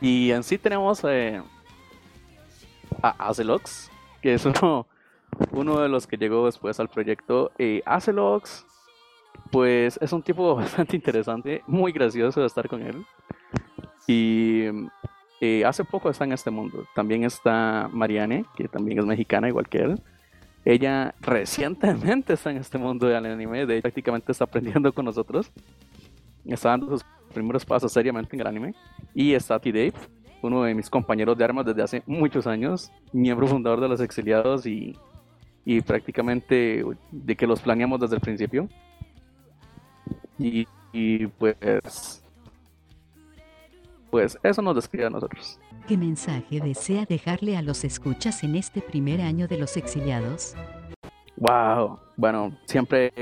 [0.00, 1.42] Y en sí tenemos eh,
[3.02, 3.90] a Acelox,
[4.22, 4.86] que es uno,
[5.50, 7.52] uno de los que llegó después al proyecto.
[7.58, 7.82] Eh,
[9.52, 13.04] pues es un tipo bastante interesante, muy gracioso de estar con él.
[14.06, 14.68] Y
[15.40, 16.84] eh, hace poco está en este mundo.
[16.94, 20.02] También está Mariane, que también es mexicana, igual que él.
[20.64, 25.50] Ella recientemente está en este mundo del anime, de prácticamente está aprendiendo con nosotros.
[26.44, 28.74] Está dando sus primeros pasos seriamente en el anime.
[29.14, 29.94] Y está T-Dave,
[30.42, 34.66] uno de mis compañeros de armas desde hace muchos años, miembro fundador de los exiliados
[34.66, 34.94] y,
[35.64, 38.68] y prácticamente de que los planeamos desde el principio.
[40.38, 42.19] Y, y pues
[44.10, 45.58] pues eso nos describe a nosotros.
[45.86, 50.54] ¿Qué mensaje desea dejarle a los escuchas en este primer año de los exiliados?
[51.36, 53.12] Wow, bueno, siempre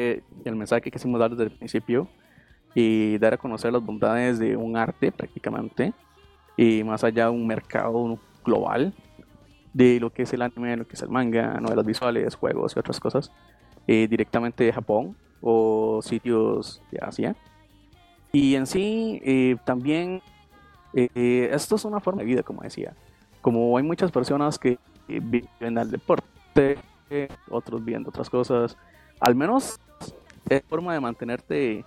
[0.44, 2.08] el mensaje que quisimos dar desde el principio
[2.74, 5.92] y dar a conocer las bondades de un arte prácticamente
[6.56, 8.92] y más allá de un mercado global
[9.72, 12.78] de lo que es el anime, lo que es el manga, novelas visuales, juegos y
[12.78, 13.30] otras cosas
[13.86, 17.36] eh, directamente de Japón o sitios de Asia.
[18.32, 20.20] Y en sí eh, también
[20.94, 22.94] eh, esto es una forma de vida, como decía.
[23.40, 26.78] Como hay muchas personas que viven al deporte,
[27.50, 28.76] otros viven otras cosas,
[29.20, 29.78] al menos
[30.48, 31.84] es forma de mantenerte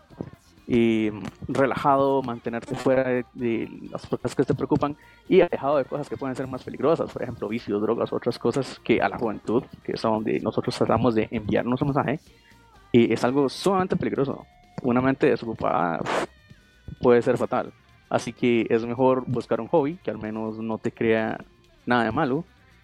[0.68, 1.12] eh,
[1.48, 4.96] relajado, mantenerte fuera de, las cosas que te preocupan
[5.28, 8.80] y alejado de cosas que pueden ser más peligrosas, por ejemplo, vicios, drogas, otras cosas
[8.84, 12.20] que a la juventud, que es donde nosotros tratamos de enviarnos un mensaje,
[12.92, 14.46] y es algo sumamente peligroso.
[14.82, 16.00] Una mente desocupada
[17.02, 17.74] puede ser fatal.
[18.12, 21.40] Así que es mejor buscar un hobby que al menos no te crea
[21.86, 22.44] nada de malo.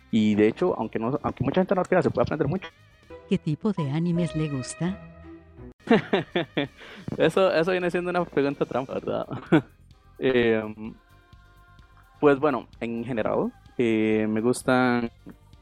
[0.10, 2.70] Y de hecho, aunque, no, aunque mucha gente no lo crea, se puede aprender mucho.
[3.28, 4.98] ¿Qué tipo de animes le gusta?
[7.18, 9.28] eso, eso viene siendo una pregunta trampa, ¿verdad?
[10.20, 10.96] Em,
[12.20, 15.12] pues bueno, en general, eh, me gustan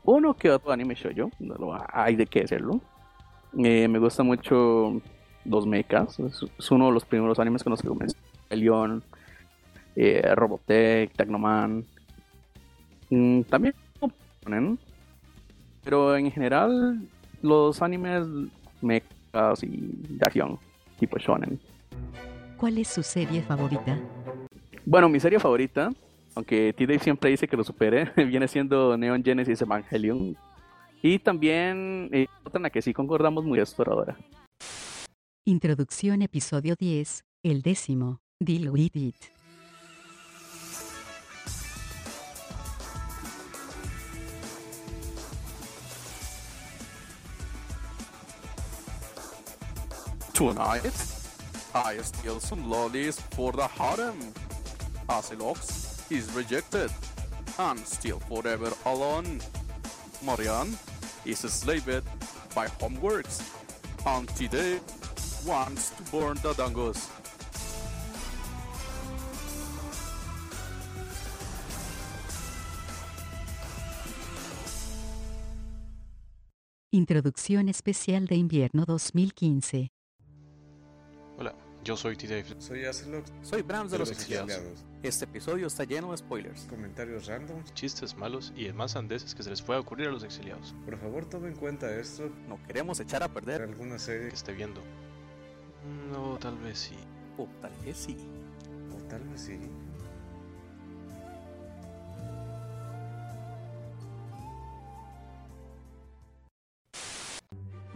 [0.03, 0.95] uno que otro anime
[1.39, 2.79] no hay de qué hacerlo.
[3.57, 5.01] Eh, me gusta mucho
[5.43, 8.15] los mechas, es, uno de los primeros animes que nos comencé.
[8.49, 9.03] El León,
[9.95, 11.85] eh, Robotech, Tecnoman.
[13.09, 13.73] Mm, también
[14.43, 14.79] ponen.
[15.83, 16.99] Pero en general,
[17.41, 18.25] los animes
[18.81, 19.67] mechas y
[20.09, 20.57] de acción,
[20.99, 21.59] tipo shonen.
[22.57, 23.99] ¿Cuál es su serie favorita?
[24.85, 25.91] Bueno, mi serie favorita,
[26.35, 30.35] aunque T-Dave siempre dice que lo supere, viene siendo Neon Genesis Evangelion.
[31.01, 34.17] Y también eh, otra en la que sí concordamos muy exploradora.
[35.45, 39.34] Introducción episodio 10, el décimo, Deal With It.
[50.35, 50.91] Tonight,
[51.73, 54.19] I steal some lollies for the harem.
[55.07, 56.91] Asilox is rejected
[57.57, 59.39] and still forever alone.
[60.25, 60.77] Marianne
[61.23, 62.03] is enslaved
[62.53, 63.39] by homeworks
[64.05, 64.81] and today
[65.47, 67.07] wants to burn the dangos.
[76.91, 79.95] Introducción especial de invierno 2015.
[81.85, 82.45] Yo soy T-Dave.
[82.57, 83.31] Soy Acelox.
[83.43, 84.59] Soy Brams de, los, exiliados.
[85.03, 86.63] Este episodio está lleno de spoilers.
[86.63, 87.63] Comentarios random.
[87.75, 90.73] Chistes malos y demás andeses que se les pueda ocurrir a los exiliados.
[90.83, 92.31] Por favor, tomen en cuenta esto.
[92.49, 94.81] No queremos echar a perder alguna serie que esté viendo.
[96.11, 96.95] No, tal vez sí.
[97.37, 98.17] O tal vez sí.
[98.91, 99.59] O tal vez sí.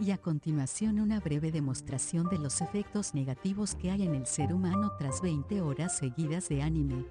[0.00, 4.52] Y a continuación una breve demostración de los efectos negativos que hay en el ser
[4.54, 7.04] humano tras 20 horas seguidas de anime.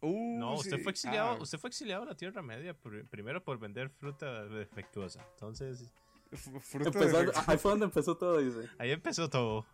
[0.00, 1.38] Uh, no, usted fue exiliado, ah.
[1.40, 2.74] usted fue exiliado a la Tierra Media
[3.10, 5.26] primero por vender fruta defectuosa.
[5.34, 5.92] Entonces,
[7.46, 8.70] ahí fue donde empezó todo, dice.
[8.78, 9.66] Ahí empezó todo.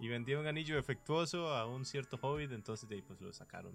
[0.00, 3.72] Y vendió un anillo defectuoso a un cierto hobbit, entonces de ahí pues lo sacaron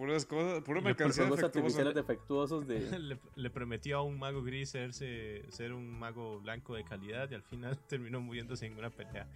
[0.00, 2.80] puras cosas, pura mercancía artificiales defectuosos de...
[3.36, 7.42] le, prometió a un mago gris serse, ser un mago blanco de calidad y al
[7.42, 9.28] final terminó muriéndose en una pelea.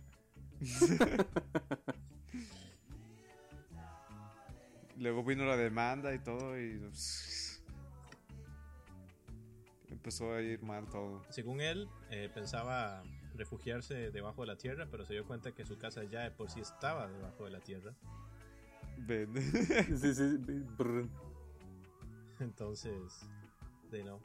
[4.96, 6.80] Luego vino la demanda y todo y
[9.90, 11.26] empezó a ir mal todo.
[11.28, 13.02] Según él, eh, pensaba
[13.34, 16.50] refugiarse debajo de la tierra, pero se dio cuenta que su casa ya de por
[16.50, 17.94] sí estaba debajo de la tierra.
[19.97, 20.38] Sí, sí,
[22.40, 23.26] Entonces,
[23.90, 24.20] de no.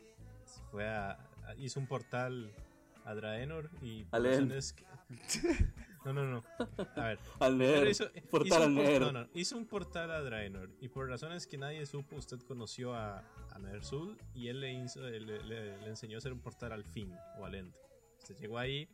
[0.72, 1.18] Fue a,
[1.58, 2.52] hizo un portal
[3.06, 4.86] a Draenor y por razones que...
[6.06, 6.44] No, no, no.
[6.96, 7.20] A ver.
[7.40, 7.90] Al leer.
[7.90, 11.58] Hizo, portal hizo, un, no, no, hizo un portal a Draenor y por razones que
[11.58, 13.20] nadie supo, usted conoció a,
[13.52, 17.14] a Ner'zhul y él le, hizo, le, le, enseñó a hacer un portal al fin
[17.38, 17.76] o al end.
[18.18, 18.88] Usted llegó ahí,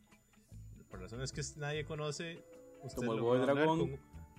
[0.90, 2.42] por razones que nadie conoce,
[2.82, 3.98] Usted Como el logró dragón.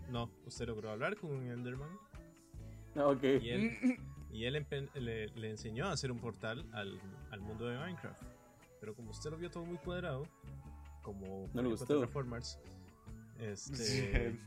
[0.09, 1.89] No, usted logró hablar con un Enderman.
[2.95, 3.23] Ah, ok.
[3.23, 3.99] Y él,
[4.31, 6.99] y él le, le, enseñó a hacer un portal al,
[7.31, 8.21] al, mundo de Minecraft.
[8.79, 10.27] Pero como usted lo vio todo muy cuadrado,
[11.01, 11.85] como no le gustó.
[11.85, 12.59] Transformers,
[13.39, 14.37] este,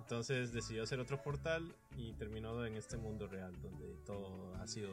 [0.00, 4.90] entonces decidió hacer otro portal y terminó en este mundo real donde todo ha sido,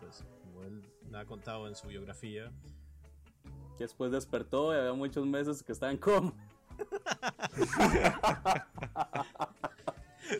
[0.00, 0.82] pues, como él
[1.14, 2.50] ha contado en su biografía.
[3.78, 6.34] después despertó y había muchos meses que estaban como.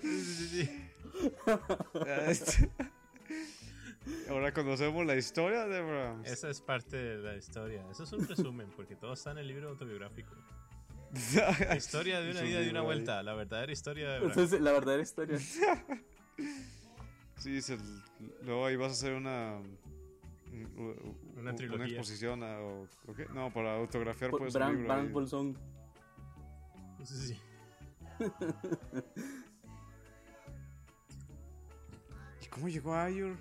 [0.02, 0.70] Sí, sí, sí.
[4.28, 6.30] Ahora conocemos la historia de Brahms.
[6.30, 7.84] Esa es parte de la historia.
[7.90, 10.34] Eso es un resumen, porque todo está en el libro autobiográfico.
[11.68, 13.22] La historia de una vida y una vuelta.
[13.22, 14.60] La verdadera historia de Brahms.
[14.60, 15.38] la verdadera historia.
[17.38, 17.60] Sí,
[18.42, 19.60] luego ahí vas a hacer una.
[21.36, 21.76] Una trilogía.
[21.76, 22.42] Una exposición.
[22.42, 22.86] o,
[23.34, 25.56] No, para autografiar pues, Bram, Bram Bolsón.
[27.04, 27.38] Sí.
[32.50, 33.36] ¿Cómo llegó Ayur?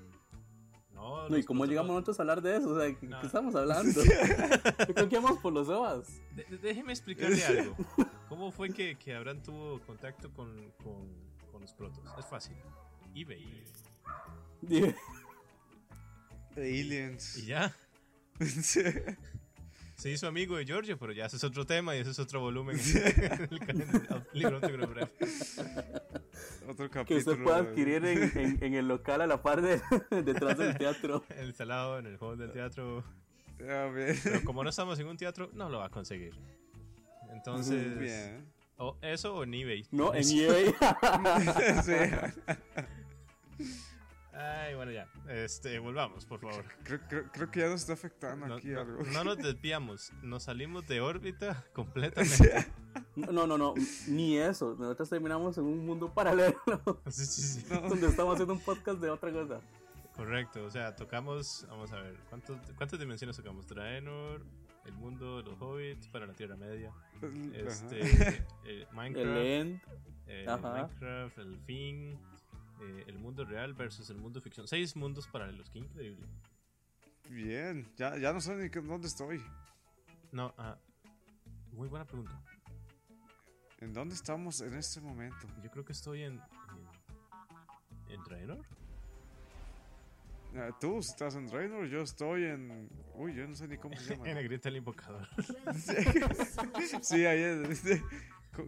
[0.93, 2.69] No, no, ¿y cómo llegamos nosotros a hablar de eso?
[2.69, 4.01] O sea, ¿qué, estamos hablando?
[4.95, 6.21] ¿Con qué vamos por los ovas?
[6.61, 7.75] déjeme explicarle algo.
[8.29, 11.07] ¿Cómo fue que, que Abraham tuvo contacto con, con,
[11.51, 12.03] con los protos?
[12.17, 12.55] Es fácil.
[13.15, 13.63] eBay.
[16.55, 17.37] The Aliens.
[17.37, 17.75] ¿Y ya?
[19.97, 22.39] se hizo amigo de Giorgio, pero ya ese es otro tema y ese es otro
[22.39, 24.57] volumen en el, libro.
[26.67, 27.05] Otro capítulo.
[27.05, 29.81] Que usted pueda adquirir en, en, el local a la par de
[30.23, 31.23] detrás del teatro.
[31.29, 33.03] En el salado, en el hall del teatro.
[33.57, 36.35] Pero como no estamos en un teatro, no lo va a conseguir.
[37.31, 37.97] Entonces.
[37.97, 38.45] Bien.
[38.77, 39.87] O eso o en eBay.
[39.89, 40.75] No, en eBay.
[41.83, 41.93] sí.
[44.37, 45.07] Ay, bueno, ya.
[45.29, 46.63] Este, volvamos, por favor.
[46.83, 49.03] Creo, que ya nos está afectando aquí algo.
[49.11, 52.67] No nos desviamos, nos salimos de órbita completamente.
[53.15, 53.73] No, no, no,
[54.07, 54.75] ni eso.
[54.77, 56.55] Nosotros terminamos en un mundo paralelo.
[57.07, 57.65] Sí, sí, sí.
[57.69, 59.59] Donde estamos haciendo un podcast de otra cosa.
[60.15, 62.15] Correcto, o sea, tocamos, vamos a ver,
[62.75, 63.67] ¿cuántas dimensiones tocamos?
[63.67, 64.43] Draenor,
[64.85, 66.91] el mundo de los hobbits para la Tierra Media,
[67.53, 68.01] este,
[68.65, 69.81] eh, Minecraft, el End,
[70.25, 72.19] eh, Minecraft, el fin,
[72.81, 74.67] eh, el mundo real versus el mundo ficción.
[74.67, 76.27] Seis mundos paralelos, qué increíble.
[77.29, 79.43] Bien, ya, ya no sé ni dónde estoy.
[80.31, 80.77] No, ah,
[81.71, 82.41] muy buena pregunta.
[83.79, 85.47] ¿En dónde estamos en este momento?
[85.63, 86.33] Yo creo que estoy en.
[88.09, 88.65] ¿En, ¿en Draenor?
[90.55, 92.89] Ah, tú estás en Draenor, yo estoy en.
[93.15, 94.27] Uy, yo no sé ni cómo se llama.
[94.29, 95.27] en el grito del invocador.
[97.01, 98.01] sí, ahí es.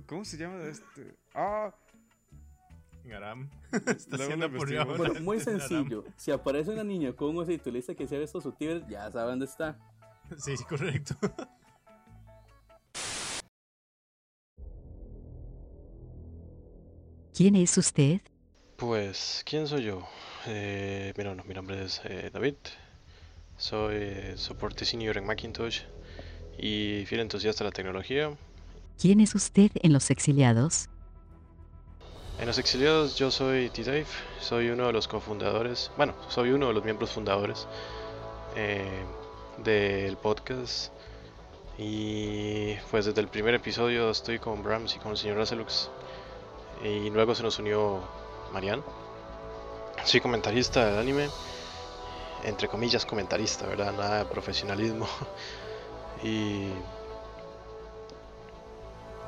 [0.06, 1.16] ¿Cómo se llama este?
[1.34, 1.74] Ah.
[3.10, 3.50] Garam.
[3.72, 6.06] Está haciendo bueno, muy sencillo.
[6.16, 9.12] Si aparece una niña con un osito y le dice que sea estos sutiles, ya
[9.12, 9.78] sabe dónde está.
[10.38, 11.16] Sí, correcto.
[17.40, 18.20] ¿Quién es usted?
[18.76, 20.06] Pues, ¿quién soy yo?
[20.46, 21.14] Eh,
[21.46, 22.56] mi nombre es eh, David.
[23.56, 25.84] Soy eh, soporte senior en Macintosh
[26.58, 28.38] y fiel entusiasta de la tecnología.
[29.00, 30.90] ¿Quién es usted en Los Exiliados?
[32.40, 34.06] En Los Exiliados yo soy T-Dave,
[34.40, 37.68] soy uno de los cofundadores, bueno, soy uno de los miembros fundadores
[39.58, 40.92] del podcast.
[41.78, 45.90] Y pues desde el primer episodio estoy con Brahms y con el señor Racelux.
[46.84, 48.00] Y luego se nos unió
[48.54, 48.84] Marianne
[50.06, 51.30] soy comentarista del anime,
[52.44, 53.94] entre comillas comentarista, ¿verdad?
[53.94, 55.08] Nada de profesionalismo.
[56.24, 56.70] y.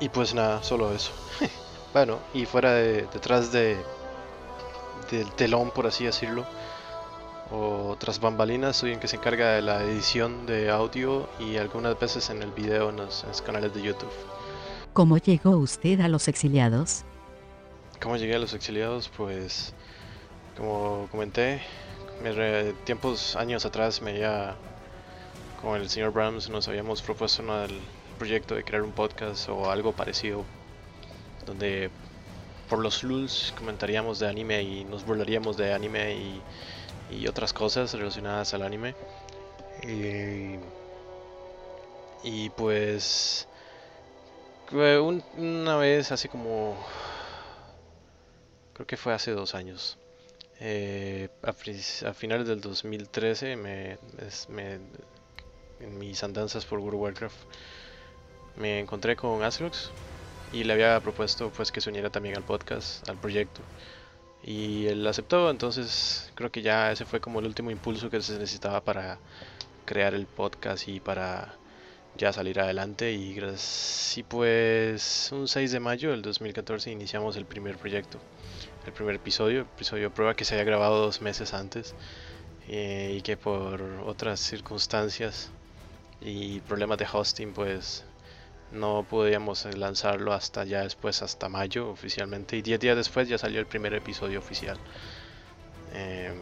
[0.00, 1.12] Y pues nada, solo eso.
[1.92, 3.76] bueno, y fuera de, detrás de
[5.10, 6.46] del telón, por así decirlo,
[7.50, 11.98] o tras bambalinas, soy el que se encarga de la edición de audio y algunas
[11.98, 14.12] veces en el video en los, en los canales de YouTube.
[14.94, 17.04] ¿Cómo llegó usted a los exiliados?
[18.00, 19.10] ¿Cómo llegué a los exiliados?
[19.14, 19.74] Pues
[20.56, 21.62] como comenté,
[22.84, 24.54] tiempos años atrás me había,
[25.60, 27.78] con el señor Brahms, nos habíamos propuesto el
[28.18, 30.44] proyecto de crear un podcast o algo parecido,
[31.46, 31.90] donde
[32.68, 36.42] por los lulz comentaríamos de anime y nos burlaríamos de anime y,
[37.28, 38.94] otras cosas relacionadas al anime.
[39.82, 40.56] Y,
[42.24, 43.46] y pues
[44.72, 46.76] una vez, hace como,
[48.72, 49.98] creo que fue hace dos años,
[50.60, 51.52] eh, a,
[52.14, 53.98] finales del 2013, me,
[55.80, 57.36] en mis andanzas por World of Warcraft,
[58.56, 59.90] me encontré con Aslox
[60.52, 63.62] y le había propuesto pues que se uniera también al podcast, al proyecto.
[64.44, 68.38] Y él aceptó, entonces creo que ya ese fue como el último impulso que se
[68.38, 69.18] necesitaba para
[69.86, 71.54] crear el podcast y para
[72.16, 77.78] ya salir adelante y, y pues un 6 de mayo del 2014 iniciamos el primer
[77.78, 78.18] proyecto,
[78.86, 81.94] el primer episodio, episodio prueba que se había grabado dos meses antes
[82.68, 85.50] eh, y que por otras circunstancias
[86.20, 88.04] y problemas de hosting pues
[88.72, 93.60] no podíamos lanzarlo hasta ya después, hasta mayo oficialmente y 10 días después ya salió
[93.60, 94.78] el primer episodio oficial.
[95.94, 96.32] Eh,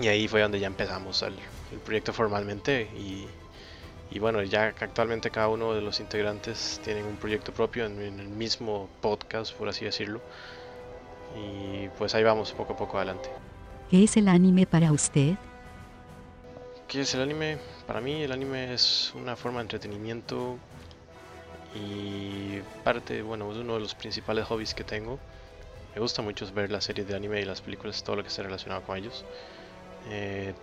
[0.00, 1.34] y ahí fue donde ya empezamos el,
[1.72, 3.26] el proyecto formalmente y
[4.14, 8.28] y bueno, ya actualmente cada uno de los integrantes tienen un proyecto propio en, el
[8.28, 10.20] mismo podcast, por así decirlo.
[11.36, 13.28] Y pues ahí vamos poco a poco adelante.
[13.90, 15.34] ¿Qué es el anime para usted?
[16.86, 17.58] ¿Qué es el anime?
[17.88, 20.58] Para mí el anime es una forma de entretenimiento
[21.74, 25.18] y parte, bueno, es uno de los principales hobbies que tengo.
[25.94, 28.42] Me gusta mucho ver las series de anime y las películas, todo lo que esté
[28.42, 29.24] relacionado con ellos.
[30.10, 30.54] Eh,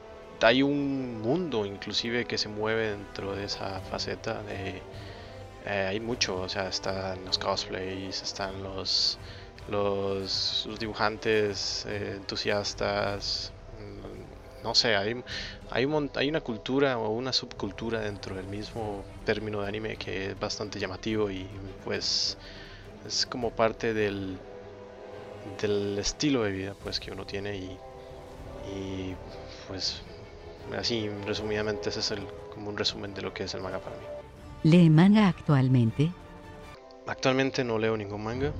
[0.41, 4.81] hay un mundo inclusive que se mueve dentro de esa faceta de
[5.65, 9.19] eh, hay mucho o sea están los cosplays están los
[9.67, 13.51] los, dibujantes eh, entusiastas
[14.63, 15.23] no sé hay
[15.71, 20.39] hay, hay una cultura o una subcultura dentro del mismo término de anime que es
[20.39, 21.47] bastante llamativo y
[21.83, 22.37] pues
[23.05, 24.37] es como parte del
[25.61, 27.77] del estilo de vida pues que uno tiene y,
[28.73, 29.15] y
[29.67, 30.01] pues
[30.77, 33.95] Así, resumidamente, ese es el, como un resumen de lo que es el manga para
[33.97, 34.03] mí.
[34.63, 36.11] ¿Lee manga actualmente?
[37.07, 38.53] Actualmente no leo ningún manga.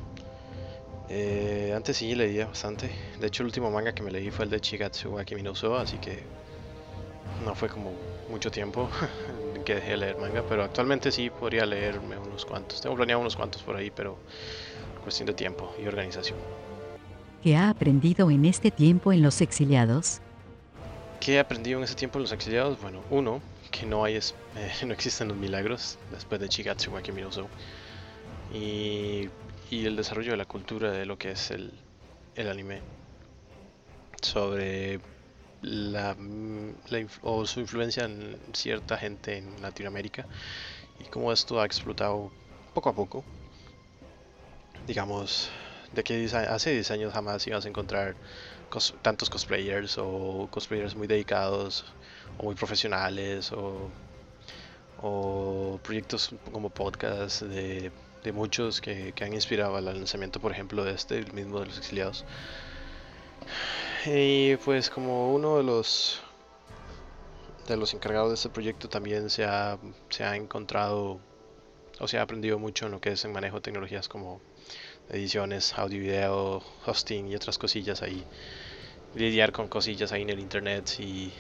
[1.14, 2.90] Eh, antes sí leía bastante.
[3.20, 5.52] De hecho, el último manga que me leí fue el de Chigatsu wa Kimi no
[5.78, 6.24] así que
[7.44, 7.92] no fue como
[8.30, 8.90] mucho tiempo
[9.66, 12.80] que dejé de leer manga, pero actualmente sí podría leerme unos cuantos.
[12.80, 14.18] Tengo planeado unos cuantos por ahí, pero
[15.04, 16.40] cuestión de tiempo y organización.
[17.44, 20.22] ¿Qué ha aprendido en este tiempo en los exiliados?
[21.20, 22.80] ¿Qué he aprendido en ese tiempo en los exiliados?
[22.82, 24.22] Bueno, uno, que no hay eh,
[24.86, 27.22] no existen los milagros después de Chigatsu wa Kimi
[28.54, 29.30] y,
[29.72, 31.72] y el desarrollo de la cultura de lo que es el,
[32.36, 32.82] el anime
[34.22, 35.00] sobre
[35.62, 36.16] la,
[36.90, 40.28] la o su influencia en cierta gente en Latinoamérica
[41.00, 42.32] y cómo esto ha explotado
[42.74, 43.24] poco a poco.
[44.86, 45.50] Digamos
[45.94, 48.16] de que hace 10 años jamás ibas a encontrar
[49.02, 51.86] tantos cosplayers o cosplayers muy dedicados
[52.38, 53.90] o muy profesionales o,
[55.84, 57.92] proyectos como podcast de,
[58.32, 62.26] muchos que, han inspirado al lanzamiento, por ejemplo, de este, el mismo de los exiliados.
[64.06, 66.22] Y pues como uno de los
[67.68, 69.78] de los encargados de este proyecto también se ha,
[70.10, 71.20] se ha encontrado
[72.00, 74.42] o se ha aprendido mucho en lo que es el manejo de tecnologías como
[75.10, 78.26] ediciones, audio, video, hosting y otras cosillas ahí.
[79.16, 81.32] Lidiar con cosillas ahí en el internet y,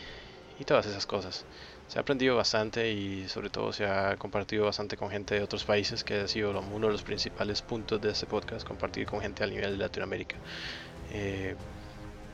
[0.60, 1.46] y todas esas cosas.
[1.92, 5.66] Se ha aprendido bastante y sobre todo se ha compartido bastante con gente de otros
[5.66, 9.44] países, que ha sido uno de los principales puntos de este podcast, compartir con gente
[9.44, 10.38] a nivel de Latinoamérica.
[11.12, 11.54] Eh,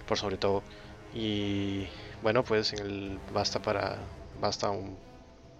[0.07, 0.61] por sobre todo.
[1.15, 1.87] Y
[2.21, 3.97] bueno, pues en el basta para
[4.39, 4.95] basta un,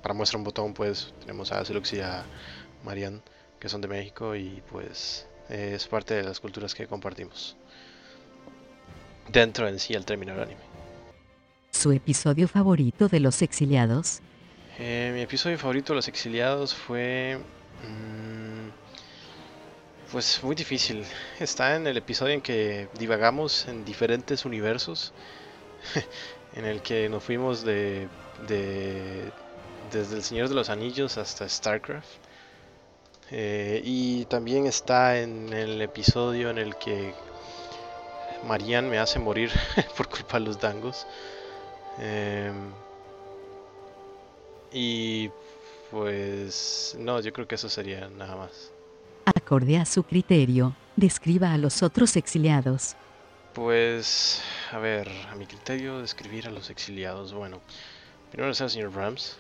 [0.04, 2.24] para muestra un botón, pues tenemos a Celux y a
[2.86, 3.24] Marian,
[3.60, 7.56] que son de México y pues es parte de las culturas que compartimos
[9.28, 10.66] dentro en sí el término del anime.
[11.72, 14.22] ¿Su episodio favorito de Los Exiliados?
[14.80, 17.39] Eh, mi episodio favorito de Los Exiliados fue...
[17.84, 18.70] Mm,
[20.11, 21.03] pues muy difícil.
[21.39, 25.13] Está en el episodio en que divagamos en diferentes universos.
[26.55, 28.07] en el que nos fuimos de,
[28.47, 29.32] de
[29.91, 32.07] desde el Señor de los Anillos hasta StarCraft.
[33.32, 37.13] Eh, y también está en el episodio en el que
[38.45, 39.51] Marian me hace morir
[39.97, 41.05] por culpa de los dangos.
[42.00, 42.72] Em,
[44.72, 45.30] y
[45.91, 48.72] pues no, yo creo que eso sería nada más.
[49.26, 52.95] Acorde a su criterio, describa a los otros exiliados.
[53.54, 57.34] Pues, a ver, a mi criterio, describir a los exiliados.
[57.34, 57.62] Bueno,
[58.32, 59.38] primero es el señor Rams,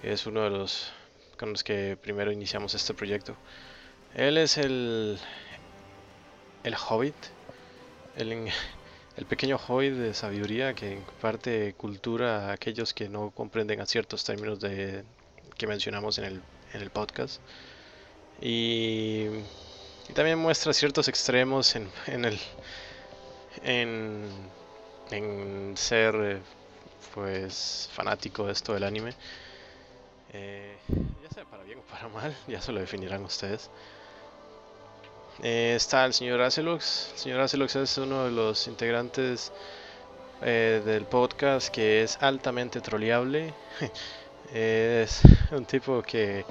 [0.00, 0.92] que es uno de los
[1.38, 3.36] con los que primero iniciamos este proyecto.
[4.14, 5.18] Él es el,
[6.62, 7.14] el hobbit,
[8.16, 8.48] el,
[9.16, 14.24] el pequeño hobbit de sabiduría que imparte cultura a aquellos que no comprenden a ciertos
[14.24, 15.04] términos de,
[15.56, 16.42] que mencionamos en el,
[16.72, 17.40] en el podcast.
[18.40, 19.26] Y,
[20.14, 22.38] también muestra ciertos extremos en, en el
[23.62, 24.28] en,
[25.10, 26.38] en ser eh,
[27.14, 29.14] pues fanático de esto del anime
[30.32, 30.76] eh,
[31.22, 33.70] ya sea para bien o para mal, ya se lo definirán ustedes.
[35.40, 37.10] Eh, está el señor Acelux.
[37.12, 39.52] El señor Acelux es uno de los integrantes
[40.42, 43.54] eh, del podcast que es altamente troleable.
[44.54, 46.44] Es un tipo que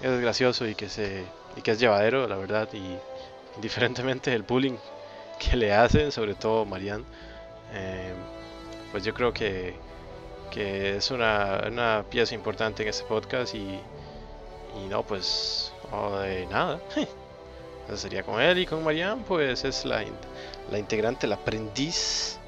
[0.00, 1.22] es gracioso y que, se,
[1.54, 2.96] y que es llevadero, la verdad, y
[3.56, 4.78] indiferentemente del bullying
[5.38, 7.04] que le hacen, sobre todo Marianne,
[7.74, 8.14] eh,
[8.90, 9.74] pues yo creo que,
[10.50, 13.78] que es una, una, pieza importante en este podcast y,
[14.88, 16.80] no, pues, oh, nada.
[17.96, 20.04] Sería con él y con Marianne, pues es la,
[20.70, 22.38] la integrante, la aprendiz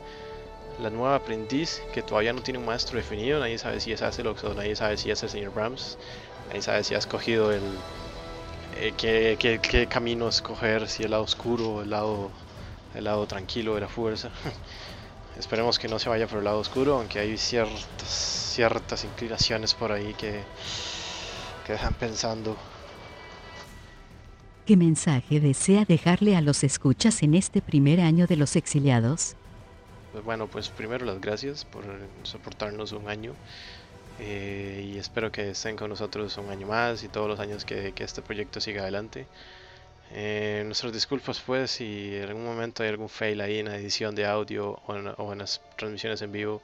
[0.81, 4.43] la nueva aprendiz que todavía no tiene un maestro definido, nadie sabe si es Acelox
[4.45, 5.99] o nadie sabe si es el señor Brahms,
[6.49, 7.63] nadie sabe si ha escogido el
[8.77, 12.31] eh, qué, qué, qué, camino escoger, si el lado oscuro el lado,
[12.95, 14.31] el lado tranquilo de la fuerza.
[15.39, 19.93] Esperemos que no se vaya por el lado oscuro, aunque hay ciertas, ciertas inclinaciones por
[19.93, 20.43] ahí que,
[21.67, 22.57] que dejan pensando.
[24.67, 29.37] ¿Qué mensaje desea dejarle a los escuchas en este primer año de los exiliados?
[30.13, 31.85] Pues bueno, pues primero las gracias por
[32.23, 33.35] soportarnos un año
[34.21, 37.93] eh, y espero que estén con nosotros un año más y todos los años que,
[37.93, 39.27] que este proyecto siga adelante.
[40.13, 44.15] Eh, nuestras disculpas pues si en algún momento hay algún fail ahí en la edición
[44.15, 46.63] de audio o en, o en las transmisiones en vivo.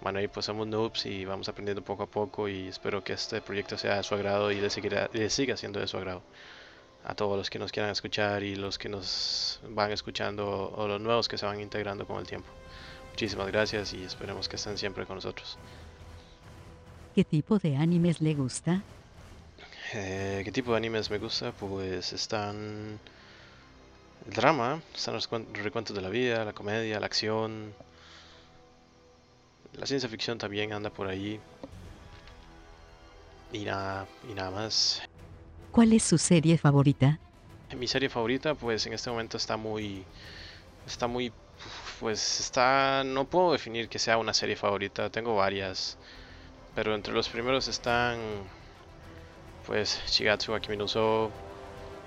[0.00, 3.40] Bueno, ahí pues somos noobs y vamos aprendiendo poco a poco y espero que este
[3.40, 6.22] proyecto sea de su agrado y le, seguirá, le siga siendo de su agrado.
[7.04, 11.00] A todos los que nos quieran escuchar y los que nos van escuchando o los
[11.00, 12.48] nuevos que se van integrando con el tiempo.
[13.10, 15.58] Muchísimas gracias y esperemos que estén siempre con nosotros.
[17.14, 18.82] ¿Qué tipo de animes le gusta?
[19.92, 21.52] Eh, ¿Qué tipo de animes me gusta?
[21.52, 23.00] Pues están
[24.26, 27.74] el drama, están los recuentos de la vida, la comedia, la acción.
[29.74, 31.40] La ciencia ficción también anda por ahí.
[33.52, 35.02] Y nada, y nada más.
[35.70, 37.18] ¿Cuál es su serie favorita?
[37.76, 40.04] Mi serie favorita, pues en este momento está muy.
[40.86, 41.32] Está muy
[42.00, 45.98] pues está, no puedo definir que sea una serie favorita, tengo varias,
[46.74, 48.18] pero entre los primeros están,
[49.66, 51.30] pues, Shigatsu Akimi no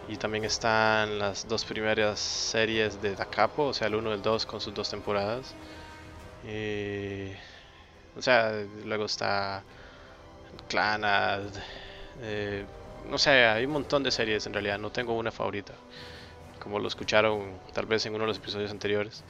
[0.09, 4.21] y también están las dos primeras series de Dakapo, o sea, el 1 y el
[4.21, 5.53] 2 con sus dos temporadas.
[6.45, 7.31] Y,
[8.17, 8.51] o sea,
[8.85, 9.63] luego está
[10.67, 11.43] Clanad,
[12.21, 12.65] eh,
[13.09, 15.73] no sé, hay un montón de series en realidad, no tengo una favorita,
[16.59, 19.23] como lo escucharon tal vez en uno de los episodios anteriores.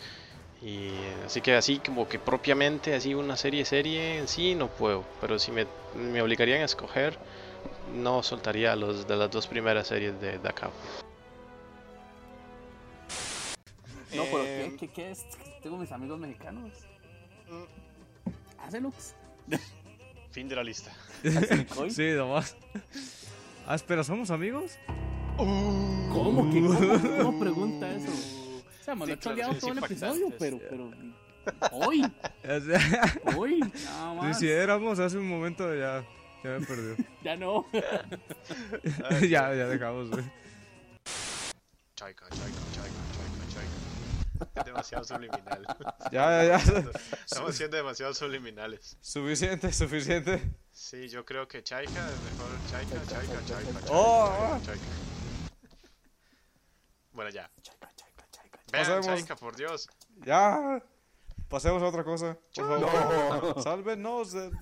[0.61, 0.91] Y
[1.25, 5.37] así que así como que propiamente así una serie serie en sí no puedo, pero
[5.37, 7.17] si me, me obligarían a escoger
[7.93, 10.71] no soltaría los de las dos primeras series de Dakar.
[14.15, 15.25] No, pero ¿qué, qué, qué es?
[15.61, 16.71] Tengo mis amigos mexicanos.
[18.59, 19.15] Hacelux.
[20.31, 20.91] Fin de la lista.
[21.89, 22.55] sí, nomás.
[23.65, 24.77] Ah, espera, ¿somos amigos?
[25.37, 28.11] ¿Cómo que cómo, cómo pregunta eso?
[28.11, 30.91] O sea, me lo he choleado todo el episodio, pero, pero.
[31.71, 32.05] Hoy.
[33.37, 33.59] Hoy.
[33.59, 34.39] Nada más.
[34.39, 36.03] Si éramos hace un momento, ya.
[36.43, 36.95] Ya me perdió.
[37.23, 37.65] ya no.
[39.21, 40.23] ya, ya dejamos, güey.
[41.95, 43.02] Chaika, chaika, chaika.
[44.55, 45.65] Es demasiado subliminal.
[46.11, 46.91] Ya, ya, ya.
[47.25, 48.97] Estamos siendo demasiado subliminales.
[49.01, 50.41] Suficiente, suficiente.
[50.71, 52.49] Sí, yo creo que Chaika es mejor.
[52.69, 53.91] Chaika, chaika, chaika, chaika.
[53.91, 54.59] Oh.
[54.65, 54.83] chaika.
[57.13, 57.49] Bueno, ya.
[57.61, 58.59] Chaika, chaika, chaika.
[58.71, 59.01] Vean.
[59.03, 59.87] Chaika, por Dios.
[60.25, 60.81] Ya.
[61.47, 62.37] Pasemos a otra cosa.
[62.55, 63.61] Por favor.
[63.63, 64.31] Sálvenos.
[64.33, 64.51] de-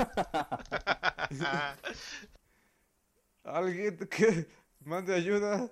[3.44, 4.48] Alguien que
[4.82, 5.70] mande ayuda.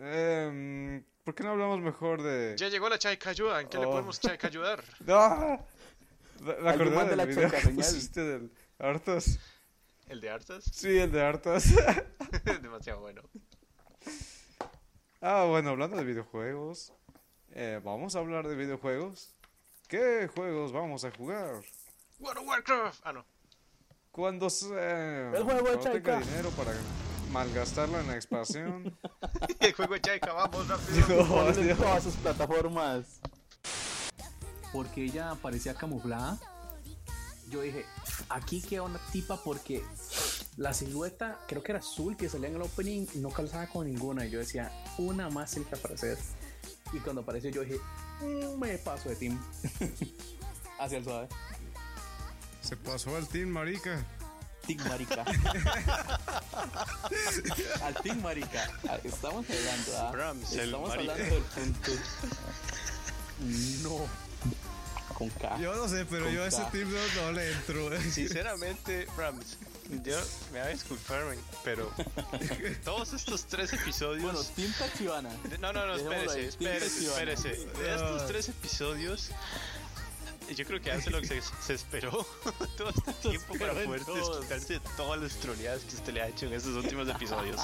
[0.00, 2.56] Em, ¿Por qué no hablamos mejor de.?
[2.56, 3.60] Ya llegó la Chaika ayuda.
[3.60, 3.90] ¿En qué le Oh.
[3.90, 4.82] podemos Chaika ayudar?
[5.08, 5.58] ¡Ah!
[6.40, 9.38] Me acordé del la video que pusiste del Artas.
[10.06, 10.64] ¿El de Artas?
[10.72, 11.64] Sí, el de Artas.
[12.62, 13.20] demasiado bueno.
[15.20, 16.94] ah, bueno, hablando de videojuegos.
[17.50, 19.34] eh, Vamos a hablar de videojuegos.
[19.86, 21.60] ¿Qué juegos vamos a jugar?
[22.20, 23.00] World of Warcraft.
[23.04, 23.26] Ah, no.
[24.12, 24.68] Cuando se.
[24.74, 26.20] El juego de cuando tenga Chaika.
[26.20, 26.72] dinero para
[27.30, 28.98] malgastarlo en la expansión.
[29.60, 31.06] El juego de Chaika, vamos rápido.
[31.62, 33.20] Dios, todas sus plataformas.
[34.72, 36.38] Porque ella parecía camuflada.
[37.50, 37.86] Yo dije,
[38.28, 39.82] aquí queda una tipa porque
[40.56, 44.26] la silueta, creo que era azul que salía en el opening, no calzaba con ninguna.
[44.26, 46.18] Y yo decía, una más tiene que aparecer.
[46.92, 47.80] Y cuando apareció, yo dije,
[48.20, 49.40] "Mm, me paso de team.
[50.78, 51.28] Hacia el suave.
[52.60, 54.04] Se pasó al team, marica.
[54.68, 55.24] Team Marica.
[57.82, 58.70] Al Team Marica.
[58.88, 60.12] Ah, Estamos hablando, ¿ah?
[60.52, 61.12] Estamos marica.
[61.12, 61.92] hablando del punto.
[63.82, 64.06] No.
[65.14, 65.58] Con K.
[65.60, 67.92] Yo no sé, pero yo a ese team no, no le entro.
[67.92, 68.00] eh.
[68.12, 69.56] Sinceramente, Brahms,
[70.04, 70.16] yo
[70.52, 71.24] me voy a disculpar,
[71.64, 71.90] pero
[72.84, 74.22] todos estos tres episodios.
[74.22, 75.30] Bueno, Team Tachibana.
[75.60, 77.48] No, no, no, espérese, espérese, espérese.
[77.48, 79.30] De estos tres episodios,
[80.54, 82.10] Yo creo que hace lo que se, se esperó
[82.76, 86.46] todo este tiempo para poder desquitarse de todas las troleadas que usted le ha hecho
[86.46, 87.60] en estos últimos episodios.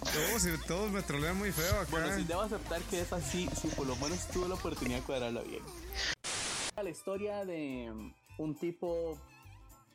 [0.00, 1.90] Todos, todos me trolean muy feo acá.
[1.90, 5.04] Bueno, sí debo aceptar que es así, si por lo menos tuve la oportunidad de
[5.04, 5.62] cuadrarla bien.
[6.76, 7.92] La historia de
[8.38, 9.18] un tipo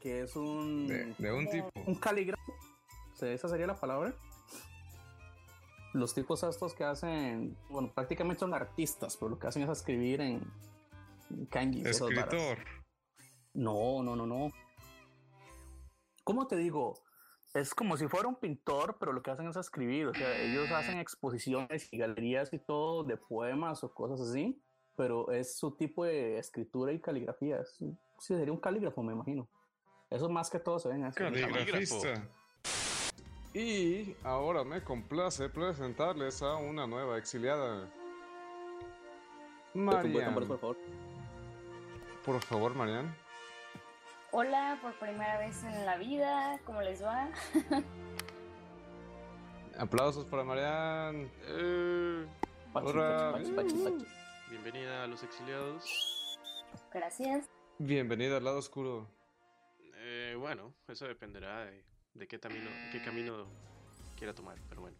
[0.01, 0.87] que es un...
[0.87, 1.71] De, de un tipo.
[1.85, 2.53] Un calígrafo.
[3.21, 4.13] ¿Esa sería la palabra?
[5.93, 10.19] Los tipos estos que hacen, bueno, prácticamente son artistas, pero lo que hacen es escribir
[10.19, 10.41] en
[11.49, 11.81] kanji.
[11.87, 12.59] Escritor.
[13.53, 14.51] No, no, no, no.
[16.23, 16.93] ¿Cómo te digo?
[17.53, 20.07] Es como si fuera un pintor, pero lo que hacen es escribir.
[20.07, 24.59] O sea, ellos hacen exposiciones y galerías y todo de poemas o cosas así,
[24.95, 27.59] pero es su tipo de escritura y caligrafía.
[27.59, 29.47] Es, sí, sería un calígrafo, me imagino.
[30.09, 31.17] Eso más que todo se ven así.
[31.19, 32.27] Caligrafista.
[33.53, 37.87] Y ahora me complace presentarles a una nueva exiliada.
[39.75, 40.33] Marian.
[40.33, 40.77] Por favor.
[42.25, 43.13] Por favor, Marian.
[44.31, 47.29] Hola, por primera vez en la vida, ¿cómo les va?
[49.77, 51.29] Aplausos para Marian.
[51.47, 52.25] Eh,
[52.73, 53.37] Hola.
[54.49, 56.39] bienvenida a los exiliados.
[56.93, 57.49] Gracias.
[57.77, 59.09] Bienvenida al lado oscuro.
[59.97, 63.45] Eh, bueno, eso dependerá de, de qué, camino, qué camino
[64.15, 64.95] quiera tomar, pero bueno.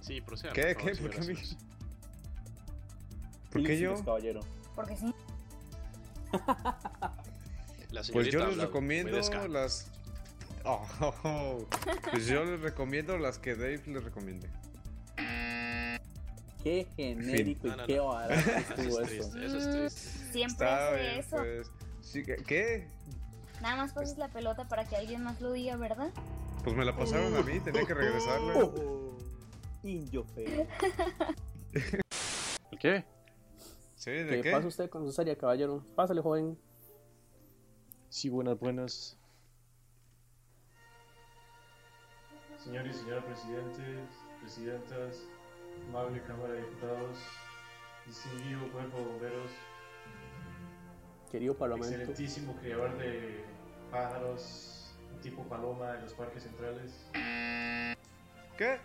[0.00, 0.52] Sí, proceda.
[0.54, 0.74] ¿Qué?
[0.74, 1.16] por favor, ¿Qué?
[1.18, 1.36] ¿Por qué.
[3.52, 4.04] ¿Por qué yo?
[4.04, 4.40] Caballero.
[4.74, 5.14] Porque sí.
[7.90, 9.18] La Pues yo les recomiendo
[9.48, 9.90] las.
[10.64, 11.66] Oh,
[12.10, 14.48] Pues yo les recomiendo las que Dave les recomiende.
[16.62, 18.20] Qué genérico No, no, y qué no.
[18.30, 19.30] Eso estuvo es eso.
[19.30, 20.32] triste, eso es triste.
[20.32, 21.36] Siempre hace eso.
[21.36, 21.70] pues.
[22.00, 22.88] Sí, ¿qué- ¿Qué?
[23.60, 26.10] Nada más pasas la pelota para que alguien más lo diga, ¿verdad?
[26.64, 28.54] Pues me la pasaron a mí, tenía que regresarla.
[28.64, 29.18] Oh,
[29.82, 30.66] Indio feo.
[31.72, 33.04] ¿El qué?
[34.02, 34.50] Sí, ¿de ¿Qué, qué?
[34.50, 35.84] pasa usted con su serie, caballero?
[35.94, 36.58] Pásale, joven.
[38.08, 39.16] Sí, buenas, buenas.
[42.58, 44.00] Señor y señora presidentes,
[44.40, 45.20] presidentas,
[45.88, 47.16] amable Cámara de Diputados,
[48.04, 49.50] distinguido cuerpo de bomberos,
[51.30, 51.94] Querido parlamento.
[51.96, 53.44] excelentísimo criador de
[53.92, 57.06] pájaros, tipo paloma en los parques centrales,
[58.58, 58.80] ¿Qué?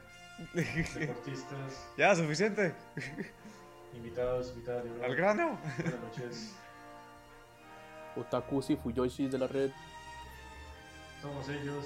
[0.54, 2.76] deportistas, ya, suficiente.
[3.94, 5.06] invitados, invitadas de honor.
[5.06, 5.60] Al grano.
[5.78, 6.56] Buenas noches.
[8.16, 9.72] Otakusi Fuyoshi de la red.
[11.22, 11.86] Todos ellos,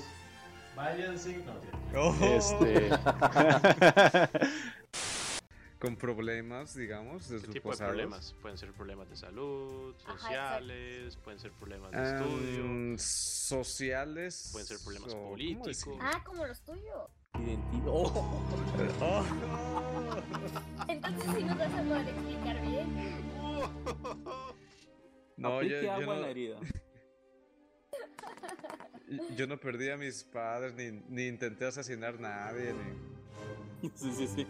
[0.75, 1.43] váyanse.
[1.93, 2.01] No.
[2.01, 2.15] Oh.
[2.21, 2.89] Este.
[5.79, 8.35] Con problemas, digamos, de ¿Qué sus tipo de problemas?
[8.39, 14.49] Pueden ser problemas de salud, Ajá, sociales, pueden ser problemas de Em, estudio, sociales.
[14.51, 15.87] pueden ser problemas o- ¿cómo políticos.
[15.99, 17.09] Ah, como los tuyos.
[17.35, 18.11] Identi- Oh,
[19.01, 19.25] Oh.
[20.87, 23.21] Entonces sí nos vas a poder explicar bien.
[25.37, 26.59] No, yo, yo agua en la no, herida.
[29.35, 33.89] yo no perdí a mis padres, ni, ni intenté asesinar a nadie, ni...
[33.95, 34.47] Sí, sí, sí.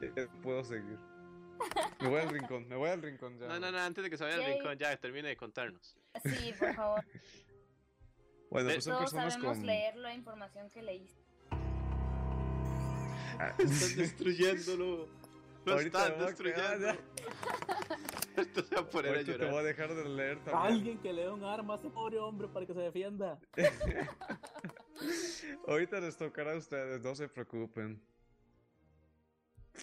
[0.00, 0.98] Ya puedo seguir.
[2.00, 3.46] Me voy al rincón, me voy al rincón ya.
[3.46, 5.96] No, no, no, antes de que se vaya al rincón, ya termine de contarnos.
[6.24, 7.04] Sí, por favor.
[8.54, 9.66] Bueno, pues son Todos personas sabemos con...
[9.66, 11.20] leer la información que leíste.
[13.40, 15.08] Ah, Están destruyéndolo.
[15.64, 16.88] Lo Ahorita están destruyendo.
[18.36, 19.64] Esto se va a poner a Ahorita te voy a llorar.
[19.64, 20.72] dejar de leer también.
[20.72, 23.40] Alguien que le dé un arma a ese pobre hombre para que se defienda.
[25.66, 28.00] Ahorita les tocará a ustedes, no se preocupen.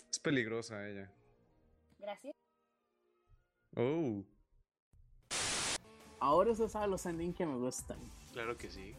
[0.10, 1.12] Es peligrosa ella.
[2.00, 2.38] Gracias.
[3.76, 4.24] Oh.
[6.22, 7.98] Ahora se sabe los ending que me gustan.
[8.32, 8.94] Claro que sí.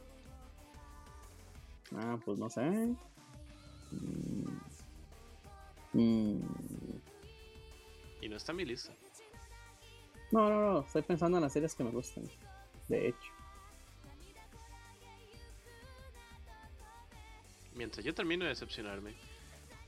[1.95, 2.69] Ah, pues no sé.
[3.93, 4.49] Mm.
[5.93, 6.41] Mm.
[8.23, 8.93] Y no está en mi lista.
[10.33, 10.81] No, no, no.
[10.81, 12.25] Estoy pensando en las series que me gustan.
[12.89, 13.33] De hecho.
[17.77, 19.15] Mientras yo termino de decepcionarme.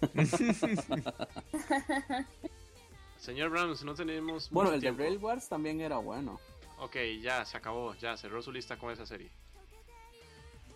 [3.18, 4.51] Señor Browns, no tenemos.
[4.51, 4.93] Bueno, el de.
[4.93, 6.39] Rail Wars también era bueno.
[6.85, 7.95] Ok, ya, se acabó.
[7.95, 9.30] Ya, cerró su lista con esa serie.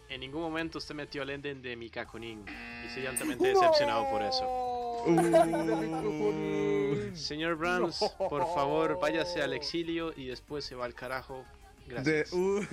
[0.09, 2.47] En ningún momento usted metió al ending de Mikakunin.
[2.83, 5.05] Y estoy altamente decepcionado por eso.
[7.15, 11.45] Señor Browns, por favor, váyase al exilio y después se va al carajo.
[11.87, 12.33] De, Gracias.
[12.33, 12.65] uh,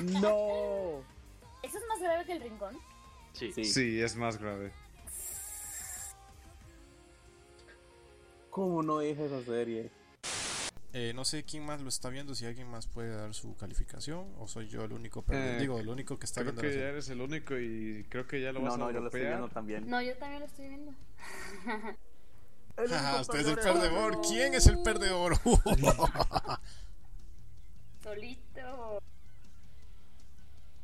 [0.22, 1.02] ¡No!
[1.62, 2.78] ¿Eso es más grave que el rincón?
[3.34, 3.52] Sí.
[3.52, 3.66] Sí.
[3.66, 4.72] sí, es más grave.
[8.48, 9.97] ¿Cómo no dije esa serie?
[10.94, 14.32] Eh, no sé quién más lo está viendo, si alguien más puede dar su calificación
[14.38, 15.52] o soy yo el único, perdido?
[15.52, 16.92] Eh, digo, el único que está Creo viendo que la ya serie.
[16.92, 19.20] eres el único y creo que ya lo vas No, a no, yo lo estoy
[19.20, 19.88] viendo también.
[19.88, 20.92] No, yo también lo estoy viendo.
[22.94, 24.20] Ajá, usted es el perdedor.
[24.22, 25.36] ¿Quién es el perdedor?
[28.02, 29.02] Solito.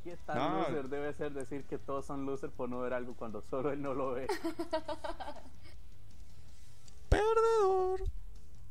[0.03, 0.59] ¿Qué tan No.
[0.69, 3.81] loser debe ser decir que todos son loser por no ver algo cuando solo él
[3.81, 4.27] no lo ve?
[7.09, 8.03] Perdedor.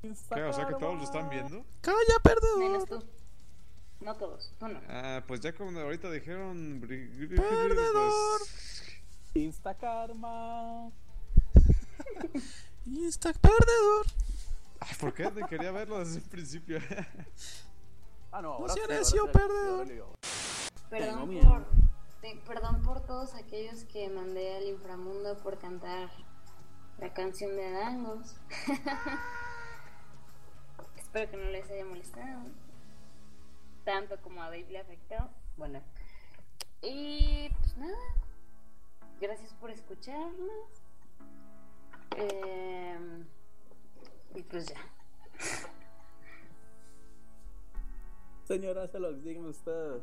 [0.03, 0.43] ¿Qué?
[0.43, 1.65] O sea que todos lo están viendo.
[1.81, 2.59] Calla, perdedor.
[2.59, 3.03] Menos tú.
[4.01, 4.81] No todos, tú no.
[4.89, 6.81] Ah, pues ya como ahorita dijeron.
[6.81, 8.39] Perdedor.
[8.39, 8.83] pues,
[9.33, 10.91] Insta karma.
[12.85, 14.05] Insta perdedor.
[14.81, 15.31] Ay, ¿por qué?
[15.31, 16.79] Te quería verlo desde el principio.
[18.31, 19.87] Ah, no, No ahora necio, sí, perdedor.
[20.89, 21.65] Perdón por,
[22.21, 26.11] te- perdón por todos aquellos que mandé al inframundo por cantar
[26.99, 28.35] la canción de Adangos.
[31.13, 32.41] Espero que no les haya molestado.
[33.85, 35.29] Tanto como a Dave le afectó.
[35.57, 35.79] Bueno.
[36.81, 38.15] Y pues nada.
[39.21, 40.81] Gracias por escucharnos.
[42.17, 43.27] Em,
[44.33, 44.81] y pues ya.
[48.45, 50.01] Señora, se lo digan usted.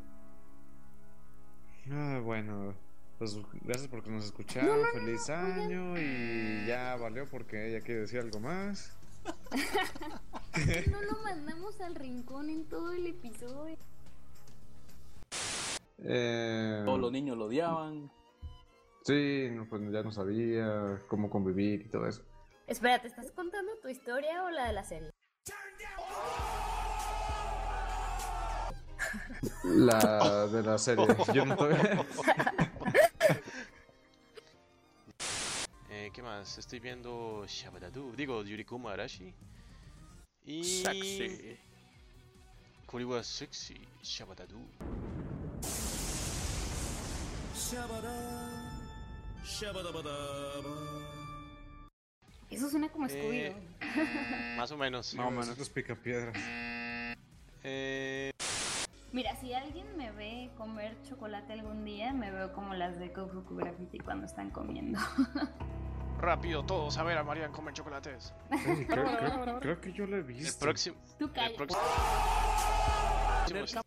[1.91, 2.73] Ah, bueno,
[3.19, 4.69] pues gracias por que nos escucharon.
[4.69, 9.00] No, no, no, Feliz no, año y ya valió porque ella quiere decir algo más.
[10.91, 13.77] No lo mandamos al rincón en todo el episodio.
[15.99, 18.11] Eh, Todos los niños lo odiaban.
[19.05, 22.23] sí, no, pues ya no sabía cómo convivir y todo eso.
[22.67, 25.11] Espera, ¿te estás contando tu historia o la de la serie?
[29.65, 31.07] La de la serie.
[31.35, 32.70] Yo no estoy-
[36.11, 36.59] Eh, ¿Qué más?
[36.59, 39.33] Estoy viendo Shabadadu, digo Yurikuma Arashi.
[40.45, 40.65] Y.
[40.65, 41.57] Sexy.
[42.87, 44.59] Kuriwa Sexy Shabadadu.
[52.51, 54.57] Eso suena como Eh, Scooby-Doo.
[54.57, 55.15] Más o menos.
[55.15, 56.37] No, menos los picapiedras.
[57.63, 58.33] Eh,
[59.13, 63.55] Mira, si alguien me ve comer chocolate algún día, me veo como las de Kofuku
[63.57, 64.99] Graffiti cuando están comiendo.
[66.21, 68.33] rápido, todos a ver a Marian comer chocolates.
[68.89, 70.61] Creo, creo- creo que yo lo he El visto.
[70.65, 70.97] próximo.
[71.19, 71.81] Tú El próximo.
[73.49, 73.83] próximo